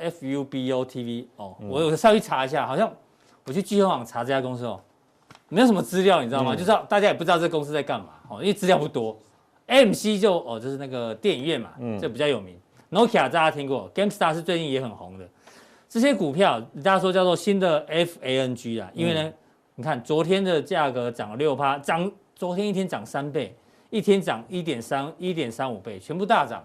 [0.00, 2.92] FUBOTV 哦，我有稍微查一下，好像
[3.44, 4.80] 我去巨亨网查这家公司哦，
[5.48, 6.54] 没有什么资料，你知道吗？
[6.54, 9.16] 就知道大家也不知道这公司在干嘛哦，因为资料不多。
[9.66, 12.54] MC 就哦，就是那个电影院嘛，这比较有名。
[12.90, 15.26] Nokia 大家听过，GameStar 是最近也很红的，
[15.88, 19.34] 这些股票大家说叫做新的 FANG 啊，因为呢，嗯、
[19.76, 23.54] 你看昨天的价格涨了六趴，涨昨天一天涨三倍，
[23.90, 26.64] 一天涨一点三一点三五倍，全部大涨。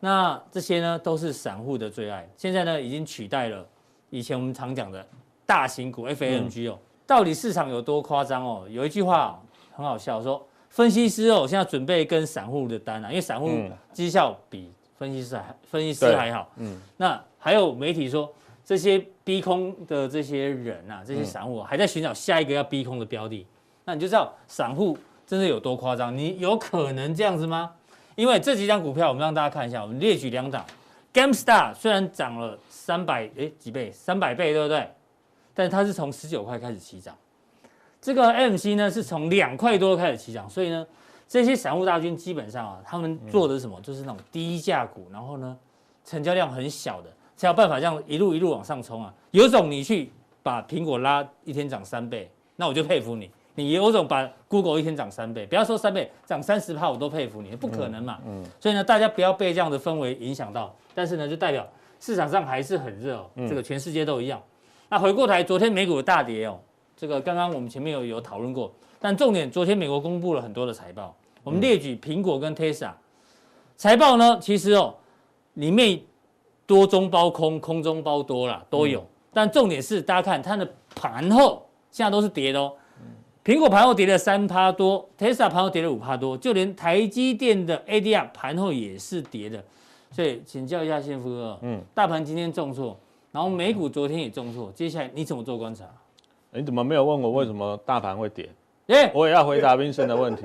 [0.00, 3.66] 那这些呢都是散户的最爱，现在呢已经取代了
[4.10, 5.04] 以前我们常讲的
[5.44, 6.78] 大型股 FANG 哦。
[6.80, 8.66] 嗯、到底市场有多夸张哦？
[8.70, 9.38] 有一句话、哦、
[9.74, 13.50] 很好笑，说分析师哦现在准备跟散户的单啊，因为散户
[13.92, 14.70] 绩效比。
[14.98, 18.28] 分析师还分析师还好，嗯，那还有媒体说
[18.68, 23.46] 这些逼空的这些人啊，这些散户还在寻找下一个要逼空的标的，
[23.86, 24.94] 那你就知道散户
[25.26, 26.14] 真的有多夸张。
[26.14, 27.72] 你有可能这样子吗？
[28.14, 30.62] 因为这几张股票，我们让大家看一下，我们列举两档
[31.14, 34.86] ，GameStar 虽然涨了三百哎几倍，三百倍对不对？
[35.54, 37.16] 但是它是从十九块开始起涨，
[38.02, 40.86] 这个 MC 呢是从两块多开始起涨，所以呢。
[41.26, 43.78] 这些散户大军基本上啊，他们做的是什么？
[43.82, 45.54] 就是那种低价股，然后呢，
[46.02, 49.14] 成交量很小的，才有办法这样一路一路往上冲啊。
[49.30, 50.10] 有种你去
[50.42, 53.30] 把苹果拉一天涨三倍，那我就佩服你。
[53.54, 58.18] 你有种把 Google 一天涨三倍，不要说三倍，涨三十趴我都佩服你，不可能嘛。
[58.26, 58.44] 嗯。
[58.60, 60.74] 所以呢，大家不要被这样的氛围影响到。
[60.94, 61.66] 但是呢，就代表
[61.98, 64.40] 市场上还是很热哦，这个全世界都一样。
[64.88, 66.58] 那回过头来，昨天美股的大跌哦，
[66.96, 68.72] 这个刚刚我们前面有有讨论过。
[69.00, 72.92] 但重点，昨天美国公布了很多的财报，我们列举苹果跟 Tesla
[73.76, 74.94] 财报呢，其实哦，
[75.54, 76.00] 里面
[76.68, 79.02] 多中包空，空中包多啦，都有。
[79.32, 82.74] 但重点是，大家看它的盘后现在都是跌的哦。
[83.42, 89.64] 苹果盘后跌了三趴多，Tesla 盘后跌了五趴多，就连台积电的 ADR 盘后也是跌的。
[90.10, 92.94] 所以请教一下先夫哥，嗯，大盘今天重挫，
[93.32, 95.86] 然后美股昨天也重挫，接下来你怎么做观察？
[96.50, 98.50] 你怎么没有问我为什么大盘会跌？
[98.86, 100.44] 耶，我也要回答 Vincent 的问题。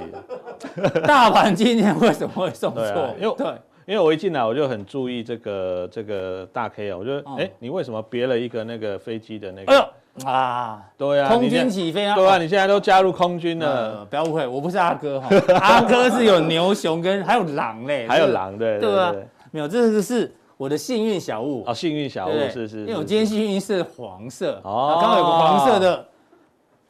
[1.04, 2.82] 大盘今天为什么会重挫？
[2.82, 3.48] 对啊，因为对，
[3.86, 9.72] 因为我一进来我就很注意这个这个大 K 啊，我觉得，哎，你为什么别了一个那个飞机的那个？
[9.72, 15.30] 哎呦啊，对啊，空军起飞啊，对啊，你现在都加入空军了，不要误会，我不是阿哥哈，
[15.60, 19.14] 阿哥是有牛熊跟还有狼嘞， 还有狼对对啊，
[19.52, 21.64] 没有，这个是我的幸运小物。
[21.66, 26.06] 哦，幸运小物是是，因为我今天幸运是黄色哦，刚好有个黄色的。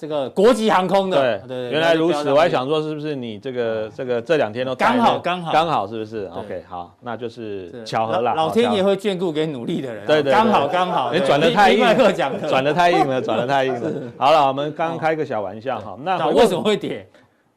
[0.04, 8.36] 这个国际航空的，对对，原来如此，我还想说是不是你这个这个这两天都刚好刚好刚好是不是？OK，好，那就是巧合了。
[8.36, 11.14] 老天爷会眷顾给努力的人，对对，刚好刚好。
[11.14, 11.80] 你转的太硬，
[12.50, 13.92] 转的太硬了，转的太硬了。
[14.20, 15.98] 好了，我们刚刚开个小玩笑哈。
[16.04, 17.08] 那为什么会跌？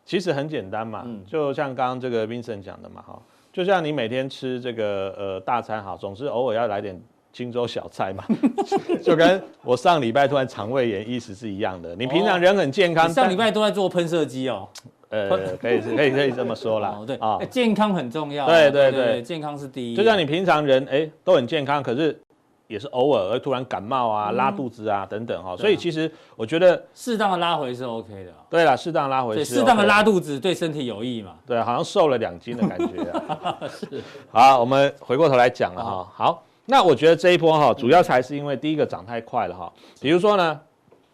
[0.04, 3.18] 其实很简单嘛，就像刚刚这个 Vincent 讲的嘛哈，
[3.52, 6.96] 就像你每天吃这个呃大餐哈，总是偶尔要来点。
[7.36, 8.24] 清粥小菜嘛，
[9.04, 11.94] 就跟我上礼拜突然肠胃炎意思是一样的。
[11.94, 14.66] 你平常人很健康，上礼拜都在做喷射机哦。
[15.10, 15.28] 呃，
[15.58, 16.96] 可以是，可以可以这么说啦。
[16.98, 18.46] 哦对啊，健康很重要。
[18.46, 19.94] 对对对，健康是第一。
[19.94, 22.18] 就像你平常人哎都很健康，可是
[22.66, 28.32] 也是偶尔而突然感冒啊、拉肚子啊等等哈，所以其实我觉得适当的拉回是 OK 的。
[28.48, 29.56] 对啦，适当拉回是。
[29.56, 31.34] 适当的拉肚子对身体有益嘛？
[31.46, 33.58] 对，好像瘦了两斤的感觉啊。
[33.68, 34.02] 是。
[34.32, 36.08] 好，我们回过头来讲了哈。
[36.12, 39.72] 好，那我觉得这一波哈，主要才是因为第一个涨太快了哈。
[40.00, 40.60] 比如说呢。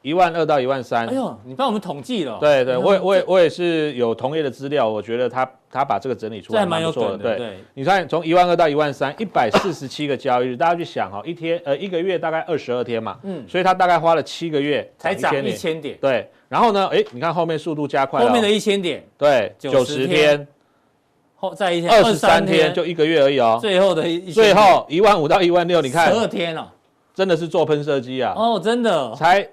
[0.05, 2.36] 一万二到一万三，哎呦，你帮我们统计了。
[2.40, 7.36] 对对，我也我也我也是有同业的资料，我觉得他他把这个整理出来蛮不错的。
[7.36, 15.96] 对，你看从一万二到一万三，一百四十七个交易日，大家去想哈，一天呃一个月大概二十二天嘛，嗯，所以他大概花了七个月才涨一千点。
[16.00, 20.44] 对，然后呢，哎，你看后面速度加快了，后面的一千点，对，九十天，
[21.43, 23.59] 后再一天二十三天，就一个月而已哦。
[23.61, 26.68] 最后的一最后一万五到一万六，你看十二天哦，
[27.12, 28.32] 真的是做喷射机啊。
[28.36, 29.47] 哦，真的才。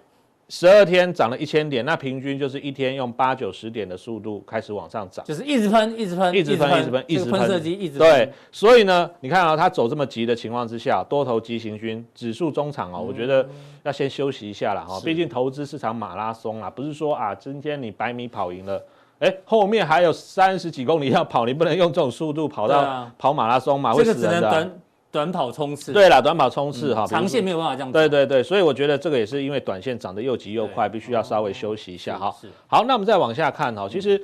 [0.51, 8.09] 十二天涨了一千点，那平均就是一天用八九十点的速度开始往上涨，就是一直喷，一直喷，一直喷，一直喷，一直喷，射机一直喷。
[8.09, 13.47] 对，所以呢，你看啊，它走这么急的情况之下，多头急行军，指数中场哦，我觉得
[13.83, 18.83] 要先休息一下了哈，毕竟投资市场马拉松啊，不是说啊，今天你百米跑赢了，
[19.19, 24.49] 哎，后面还有三十几公里要跑，你不能用这种速度跑到跑马拉松嘛，会死人的。
[24.49, 24.79] 短
[25.11, 27.91] 短跑冲刺，对了，短跑冲刺哈，长线没有办法这样。
[27.91, 32.33] 对对对，所以我觉得这个也是因为短线涨得又急又快，必须要稍微休息一下哈。
[32.67, 34.21] 好，那我们再往下看哈，其实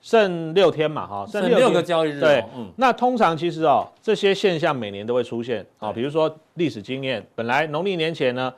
[0.00, 2.18] 剩六天嘛哈，剩六个交易日。
[2.18, 2.44] 对，
[2.76, 8.52] 那通常其实哦，这些现象每年都会出现啊，比如说历史经验，本来农历年前呢。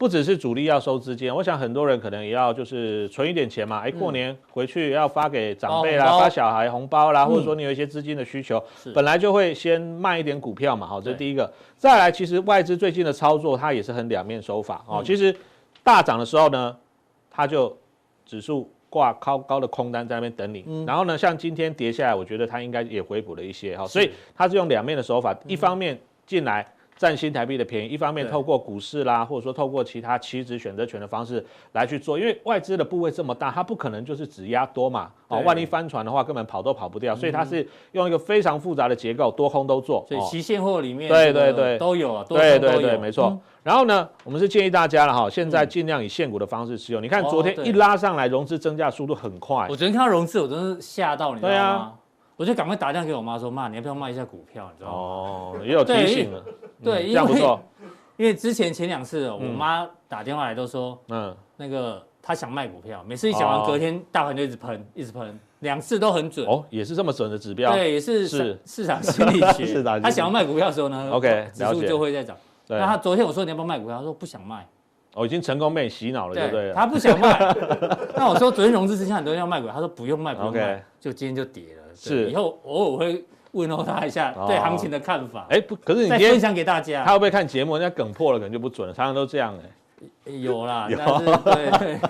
[0.00, 3.80] 不只是主力要收资金，我想很多人可能也要就是存一点钱嘛。
[3.80, 8.58] 哎，过年回去要发给长辈啦，发小孩红包啦，或者说你有一些资金的需求，
[8.94, 10.86] 本来就会先卖一点股票嘛。
[10.86, 11.52] 好，这是第一个。
[11.76, 15.02] 再来，其实外资最近的操作，它也是很两面手法哦。
[15.04, 15.36] 其实
[15.84, 16.74] 大涨的时候呢，
[17.30, 17.76] 它就
[18.24, 20.64] 指数挂高高的空单在那边等你。
[20.86, 23.86] 然后呢，像今天跌下来，我觉得它应该也回补了一些哈。
[23.86, 26.66] 所以它是用两面的手法，一方面进来。
[27.00, 31.42] 占新台币的便宜，一方面透过股市啦，或者说透过其他期指选择权的方式
[31.72, 40.04] 来去做，因为外资的部位这么大，它不可能就是只压多嘛，哦，万一翻船的话，根本跑都跑不掉，所以它是用一个非常复杂的结构，多空都做。
[40.06, 43.40] 所以期现货里面对对对都有啊，对对对，没错。
[43.62, 47.00] 然后呢，我们是建议大家了哈，现在尽量以现股的方式持有。
[47.00, 49.66] 你看昨天一拉上来，融资增加速度很快。
[49.70, 51.92] 我昨天看到融资，我真是吓到，你知道吗？
[52.36, 54.96] 我就赶快打电话给我妈说：“妈，你要不要卖一下股票？”你知道吗？
[54.98, 56.42] 哦，也有提醒了。
[56.82, 57.58] 对，因为
[58.16, 66.46] 因为之前前两次我妈打电话来都说，嗯，那个她想卖股票，每次一讲完，隔天大盘就一直喷，一直喷，两次都很准。
[66.46, 67.72] 哦，也是这么准的指标。
[67.72, 69.82] 对，也是是市场 心理学。
[70.02, 72.36] 她想要卖股票的时候呢，OK，指数就会在涨。
[72.68, 74.66] 那她昨天我说你要不要卖股票，她说不想卖。
[75.14, 76.72] 哦，已经成功被你洗脑了，对不对？
[76.74, 77.56] 她不想卖。
[78.14, 81.82] 那我说昨天融资之前很多人要卖股票，她说不用卖，不用卖，就今天就跌了。
[81.94, 85.46] 是，以后偶尔会问候他一下对行情的看法。
[85.50, 87.76] 哎，不，可是你再分享给大家，他会不会看节目？
[87.76, 88.94] 人家梗破了，可能就不准了。
[88.94, 89.54] 常常都这样
[90.26, 92.00] 哎，有啦， 有，对对。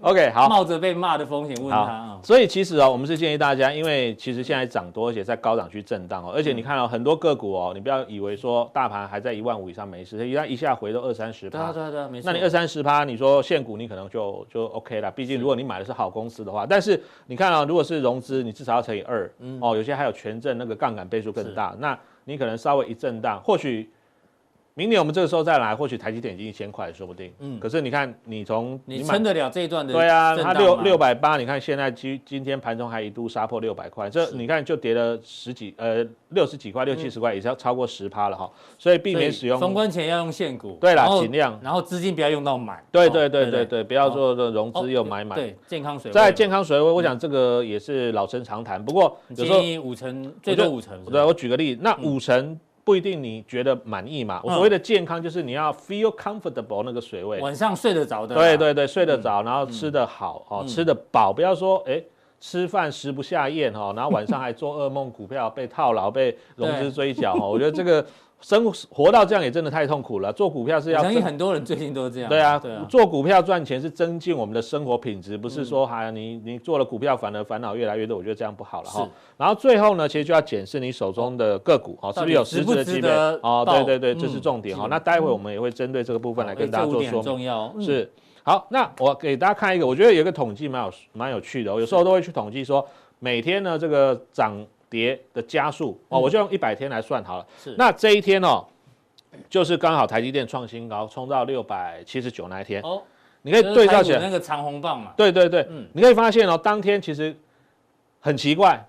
[0.00, 2.18] OK，好，冒着被骂的风险问他。
[2.22, 12.26] 所以其实哦，我们是建议大家，因为其实现在涨多，而且在高档区震荡哦，而且你看到很多个股哦，你不要以为说大盘还在一万五以上没事，一旦一下回都二三十趴，对对对，没事。
[12.26, 16.64] 那你二三十趴，你说现股你可能就就 OK 了，毕竟如果你买的是好公司的话。
[16.64, 19.30] 但是你看啊，如果是融资，你至少要乘以二，
[19.60, 23.90] 哦，有些还有权证那个杠杆倍数更大，那你可能稍微一震荡，或许。
[24.78, 27.32] 明年我们这个时候再来，或许台积电已经一千块，说不定。
[27.40, 27.58] 嗯。
[27.58, 29.92] 可是你看，你从你撑得了这一段的？
[29.92, 38.48] 对啊，它六六百八，你看现在今今天盘中还一度杀破六百块，这你看就跌了十几呃六十几块，六七十块，也是要超过十趴了哈。
[38.78, 39.58] 所以避免使用。
[39.58, 40.78] 封关前要用现股。
[40.80, 41.58] 对啦，尽量。
[41.60, 42.80] 然后资金不要用到满。
[42.92, 45.36] 对对对对对，不要做的融资又买满。
[45.36, 46.14] 对，健康水位。
[46.14, 48.80] 在健康水位，我想这个也是老生常谈。
[48.84, 51.04] 不过有时候五成最多五成。
[51.06, 52.56] 对，我举个例，那五成。
[52.88, 54.40] 不一定你觉得满意嘛？
[54.42, 58.34] 我所谓的健康就是你要 feel comfortable 那个水位，晚上睡得着的。
[58.34, 62.02] 对对对，睡得着，然后吃得好哦，吃得饱，不要说哎
[62.40, 67.46] 吃饭食不下咽哈，然后晚上还做噩梦，股票被套牢，被融资追缴哈。
[67.46, 68.02] 我觉得这个。
[68.40, 70.32] 生活到这样也真的太痛苦了。
[70.32, 72.28] 做股票是要，相信很多人最近都是这样。
[72.28, 78.16] 对啊，对啊，做股票赚钱是增进我们的生活品质，不是说还你你做了股票反而烦恼越来越多。
[78.16, 79.08] 我觉得这样不好了哈。
[79.36, 83.08] 然后最后呢，其实就要检视你手中的个股哈，是不是有实质的机会？
[83.42, 84.86] 哦，对对对，这是重点哈。
[84.86, 87.22] 嗯、那待会我们也会针对这个部分来跟大家做说明。
[87.22, 87.72] 重要。
[87.74, 88.10] 嗯、是。
[88.44, 91.74] 好，那我给大家看一个，我觉得有一个统计蛮有蛮有趣的。
[91.74, 92.86] 我有时候都会去统计说，
[93.18, 94.56] 每天呢这个涨
[94.90, 97.46] 跌的加速哦，我就用一百天来算好了。
[97.62, 97.74] 是。
[97.78, 98.64] 那这一天哦。
[99.48, 103.00] 就是刚好台积电创新高，冲到六百七十九那一天，哦，
[103.42, 107.36] 你可以对照起来那个长红棒嘛，对对对，嗯，你可以发现哦，当天其实
[108.20, 108.82] 很奇怪，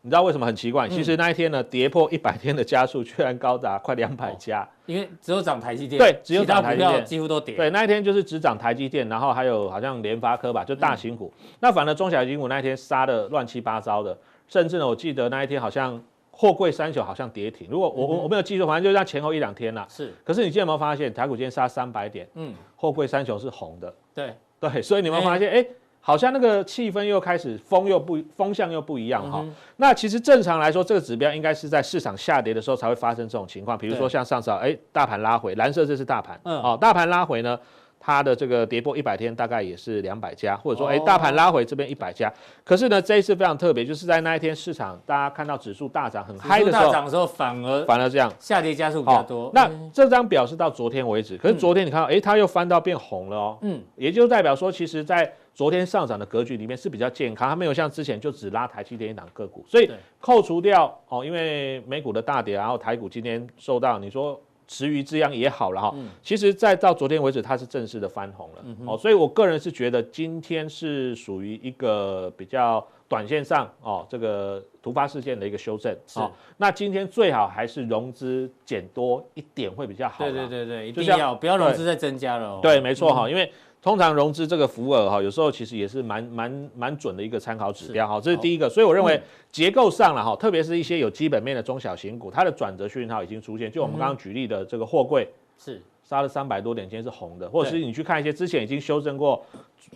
[0.00, 0.88] 你知道为什么很奇怪？
[0.88, 7.54] 其实那一天呢，跌破一百天的加速居然高达快两百家，哦，因为只有涨台积电，对，只有涨台积电，几乎都跌。
[7.54, 11.32] 对，那一天就是只涨台积电，然后还有好像联发科吧，就大型股。
[11.38, 14.16] 嗯、那反而中小型股那一天杀的乱七八糟的，
[14.48, 17.68] 甚至呢，我记得那一天好像货柜三雄好像跌停。
[17.70, 19.86] 如果我我、嗯、我没有记错，反正就是在前后一两天啦。
[19.88, 20.12] 是。
[20.24, 22.28] 可是你今天有没有发现台股今天杀三百点？
[22.34, 23.94] 嗯，货柜三雄是红的。
[24.14, 25.48] 对对，所以你有没有发现？
[25.48, 25.70] 哎、欸。
[25.98, 37.58] 好像那个气氛又开始风又不风向又不一样哈、嗯，那其实正常来说，这个指标应该是在市场下跌的时候才会发生这种情况，比如说像上次啊，哎，大盘拉回，蓝色这是大盘，嗯，哦，大盘拉回呢。
[38.06, 42.32] 它的这个跌破一百天大概也是两百家，或者说，哎，大盘拉回这边一百家。
[42.62, 49.50] 可是呢，这一次非常特别，就是在那一天市场大家看到指数大涨很嗨的时候，大涨的时候反而反而这样下跌加速比较多。
[49.52, 53.58] 那这张表是到昨天为止，可是昨天你看到，哎，它又翻到变红了哦。
[53.62, 59.64] 嗯，也就代表说，其实在昨天上涨的格局里面是比较健康，它没有像之前就只拉台积电一档个股。
[59.66, 59.90] 所以
[60.20, 64.40] 扣除掉哦，因为美股的大跌，然后台股今天受到你说。
[64.68, 76.30] 池鱼之殃也好了哈，其实，再到昨天为止，它是正式的翻红了哦，所以我个人是觉得今天是属于一个比较短线上哦，这个突发事件的一个修正哦。
[76.56, 80.24] 那今天最好还是融资减多一点会比较好。
[80.24, 82.60] 对对对对，一定要不要融资再增加了。
[82.60, 83.52] 对，没错哈，因为。
[83.86, 88.68] 通常融资这个浮额哈，有时候其实也是蛮蛮蛮准的一个参考指标哈，这是第一个。
[88.68, 89.22] 所以我认为
[89.52, 93.70] 结构上了哈，特别是一些有基本面的中小型股，它的转折讯号已经出现。
[93.70, 99.46] 就我们刚刚举例的这个货柜，是杀了三百多点，今天是红的，或者是你去看一些之前已经修正过，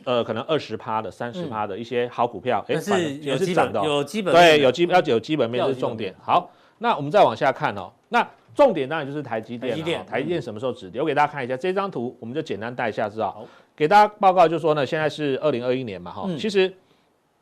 [0.05, 6.15] 呃，可能二十趴的、三十趴的一些好股票，哎，是也是涨的，有基本对，有基要有基本面是重点。
[6.23, 8.25] 好，那我们再往下看哦，那。
[8.53, 11.01] 重点当然就是台积电，台积电，台积电什么时候止跌？
[11.01, 13.47] 我给大家看一下这张图，我们就简单带一下，知道？
[13.81, 16.71] 给大家报告就是说呢，现在是二零二一年嘛，哈，其实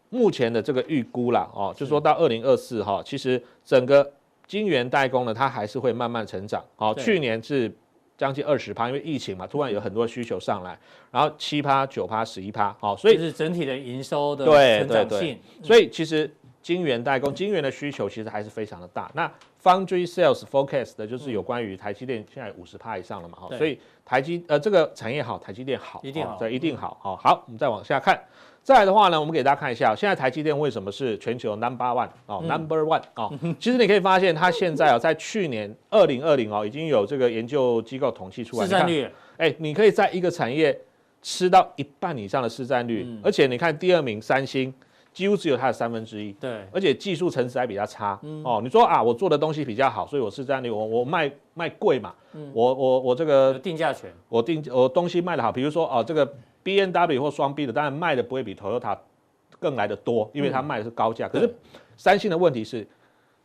[0.09, 4.09] 目前的这个预估啦，哦，就是说到二零二四哈，其实整个
[4.47, 6.65] 晶圆代工呢，它还是会慢慢成长。
[6.77, 7.69] 哦，去年是
[8.17, 10.79] 将近二十趴，因为疫情嘛，突然有很多需求上来，
[11.11, 15.19] 然后七趴、九趴、十一趴，好，所以是整体的营收的成长性。
[15.19, 16.33] 对对对，所以其实
[16.63, 19.11] 晶圆代工、晶圆的需求其实还是非常的大。
[19.13, 19.29] 那
[19.61, 23.77] Foundry Sales Forecast 的就是有关于台积电现在五十趴以上了嘛，哈，所以
[24.09, 28.19] 台积呃这个产业好，台积电好，一定好，对，一定好，好，好，我们再往下看，
[28.63, 33.31] 再来的话呢，我们给大家看一下，现在台积电为什么是全球 Number One 哦，Number One 哦，
[33.61, 39.07] 其实你可以发现它现在啊，在去年二零二零哦，已经有这个研究机构统计出来，市占率，
[39.37, 40.75] 哎，你可以在一个产业
[41.21, 44.73] 吃到一半以上的市占率，而且你看第二名三星。
[45.19, 56.25] 几乎只有它的三分之一，对，而且技术层次还比较差，嗯，哦，你说啊，我做的东西比较好，所以我是这样的，我我卖卖贵嘛，嗯，我我我这个定价权，我定我东西卖的好，比如说哦，这个
[56.63, 58.97] B N W 或双 B 的，当然卖的不会比 Toyota
[59.59, 61.53] 更来的多，因为它卖的是高价，可是
[61.97, 62.87] 三星的问题是。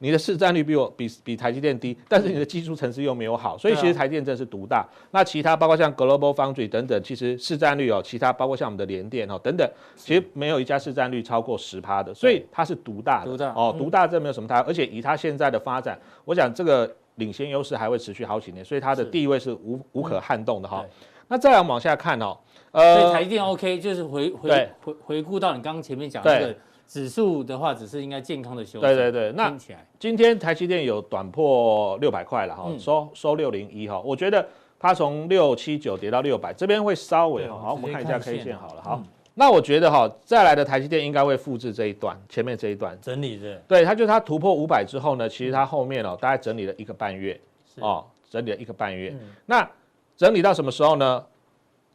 [0.04, 4.86] 你的市占率比我比比台积电低，但是你的技术层次又没有好，所以其实台积电真的是独大。
[5.12, 13.32] 那其他包括像 Global Foundry 等等，其实市占率哦，其他包括像我们的联电哦等等，其实没有一家市占率超过十趴的，所以它是独大的。
[13.32, 20.86] 独大哦，独大这没有什么它，而且以它现在的发展，我想这个领先优势还会持续好几年，所以它的地位是无无可撼动的哈。
[21.30, 22.38] 那再来往下看哦，
[22.74, 26.56] 呃，所以台积电 OK 就是回回回回顾到你刚刚前面讲的这个。
[26.88, 28.82] 指数的话，只是应该健康的修正。
[28.82, 29.56] 对对对，那
[29.98, 34.00] 今天台积电有短破六百块了哈，收收六零一哈。
[34.00, 34.46] 我觉得
[34.80, 38.82] 它从六七九跌到六百，这边会稍微好，我们看一下 K 线好了。
[38.84, 39.02] 好，
[39.34, 43.56] 那我觉得哈，再来的台积电应该会复制这一段，前面这一段整理的。
[43.68, 47.40] 对，它就是它突破五百之后呢，其实它后面哦，大概整理了一个半月
[47.80, 49.16] 哦，整理了一个半月。
[49.46, 49.68] 那
[50.16, 51.26] 整理到什么时候呢？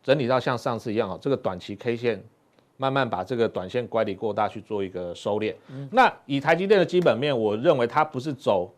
[0.03, 2.25] 整理到像上次一样哦，这个短期 K 线。
[2.79, 5.55] 慢慢把这个短线乖离过大去做一个收敛。
[5.69, 8.73] 嗯，那以台积电的基本面，我认为它不是走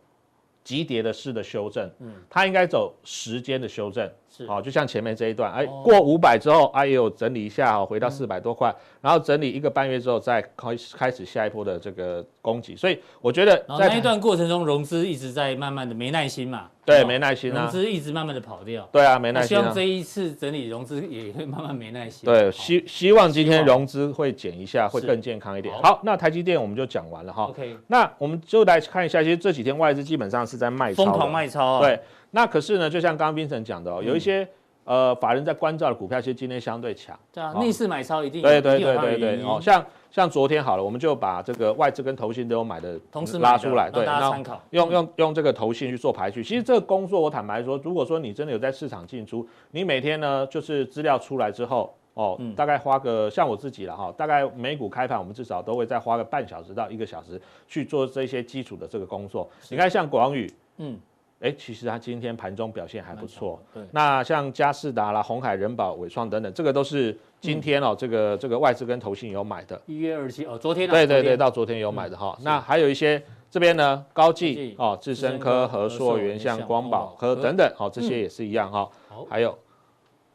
[0.63, 4.11] 急跌的式的修正，嗯，它应该走时间的修正。
[4.35, 12.73] 是，好，就像前面这一段，哎，过五百之后，哎，也有整理一下，哦，回到四百多块，然后整理一个半月之后，再开始开始下一波的这个攻击。
[12.73, 19.49] 所以我觉得在那一段过程中，融资一直在慢慢的没耐心嘛，对，没耐心啊，融资一直慢慢的跑掉，对啊，没耐心。
[19.49, 22.25] 希望这一次整理融资也会慢慢没耐心。
[22.25, 25.75] 对，希希望今天融资会减一下，会更健康一点。
[25.83, 27.43] 好，那台积电我们就讲完了哈。
[27.43, 31.81] OK，那我们就来看一下，其实这几天外资基本上是在卖超，疯狂卖超啊。
[31.81, 31.99] 对。
[32.31, 34.47] 那可是呢，就像刚刚 Vincent 讲的哦，有一些
[34.85, 37.17] 呃法人在关照的股票，其实今天相对强。
[37.31, 38.41] 对啊，逆势买超一定。
[38.41, 44.61] 对对对对对哦，像像昨天好了，我们就把这个外资跟投信都有买的同时拉出来，对，大家参考。
[44.71, 46.43] 用用用这个投信去做排序。
[46.43, 59.49] 其实这个工作，我坦白说，如果说你真的有在市场进出，你每天呢就是资料出来之后，哦，嗯、大概花个像我自己了哈，大概美股开盘，我们至少都会再花个半小时到一个小时去做这些基础的这个工作。
[59.69, 60.97] 你看像广宇，嗯。
[61.41, 63.59] 哎，其实它今天盘中表现还不错。
[63.73, 69.81] 对，那像佳士达啦、红海、人保、伟创等等，这个都是今天哦，这个这个外资跟投信有买的。
[69.87, 70.87] 一月二十七哦，昨天。
[70.87, 72.37] 对对对，到昨天有买的哈。
[72.43, 73.19] 那还有一些
[73.49, 78.87] 这边呢，高技哦、智深科、和硕、元像、光宝科等等，哦，这些也是一样哈。
[79.27, 79.57] 还有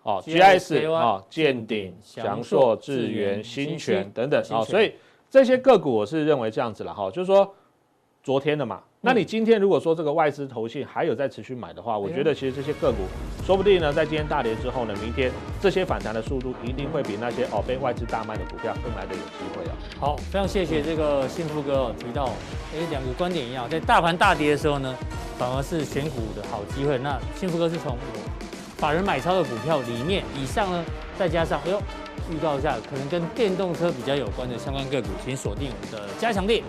[0.03, 4.93] 哦，GIS 哦，建鼎、祥硕、智源、新泉等等哦，所以
[5.31, 7.55] 这些个股我是认为这样子了哈，就是说
[8.25, 8.83] 昨天的嘛。
[9.07, 13.05] 那你今天如果说这个外资投信还有在持续买的话，我觉得其实这些个股，
[13.47, 15.31] 说不定呢，在今天大跌之后呢，明天
[15.61, 19.73] 这些反弹的速度一定会比那些哦被外资大卖的股票更来的有机会啊。
[20.01, 22.25] 好，非常谢谢这个幸福哥提到，
[22.75, 24.93] 哎，两个观点一样，在大盘大跌的时候呢，
[25.39, 26.99] 反而是选股的好机会。
[26.99, 27.97] 那幸福哥是从
[28.77, 30.85] 法人买超的股票里面，以上呢
[31.17, 31.81] 再加上，哎呦，
[32.29, 36.61] 预告一下，可能跟电动车比较有关的相关个股，请锁定我们的加强錠。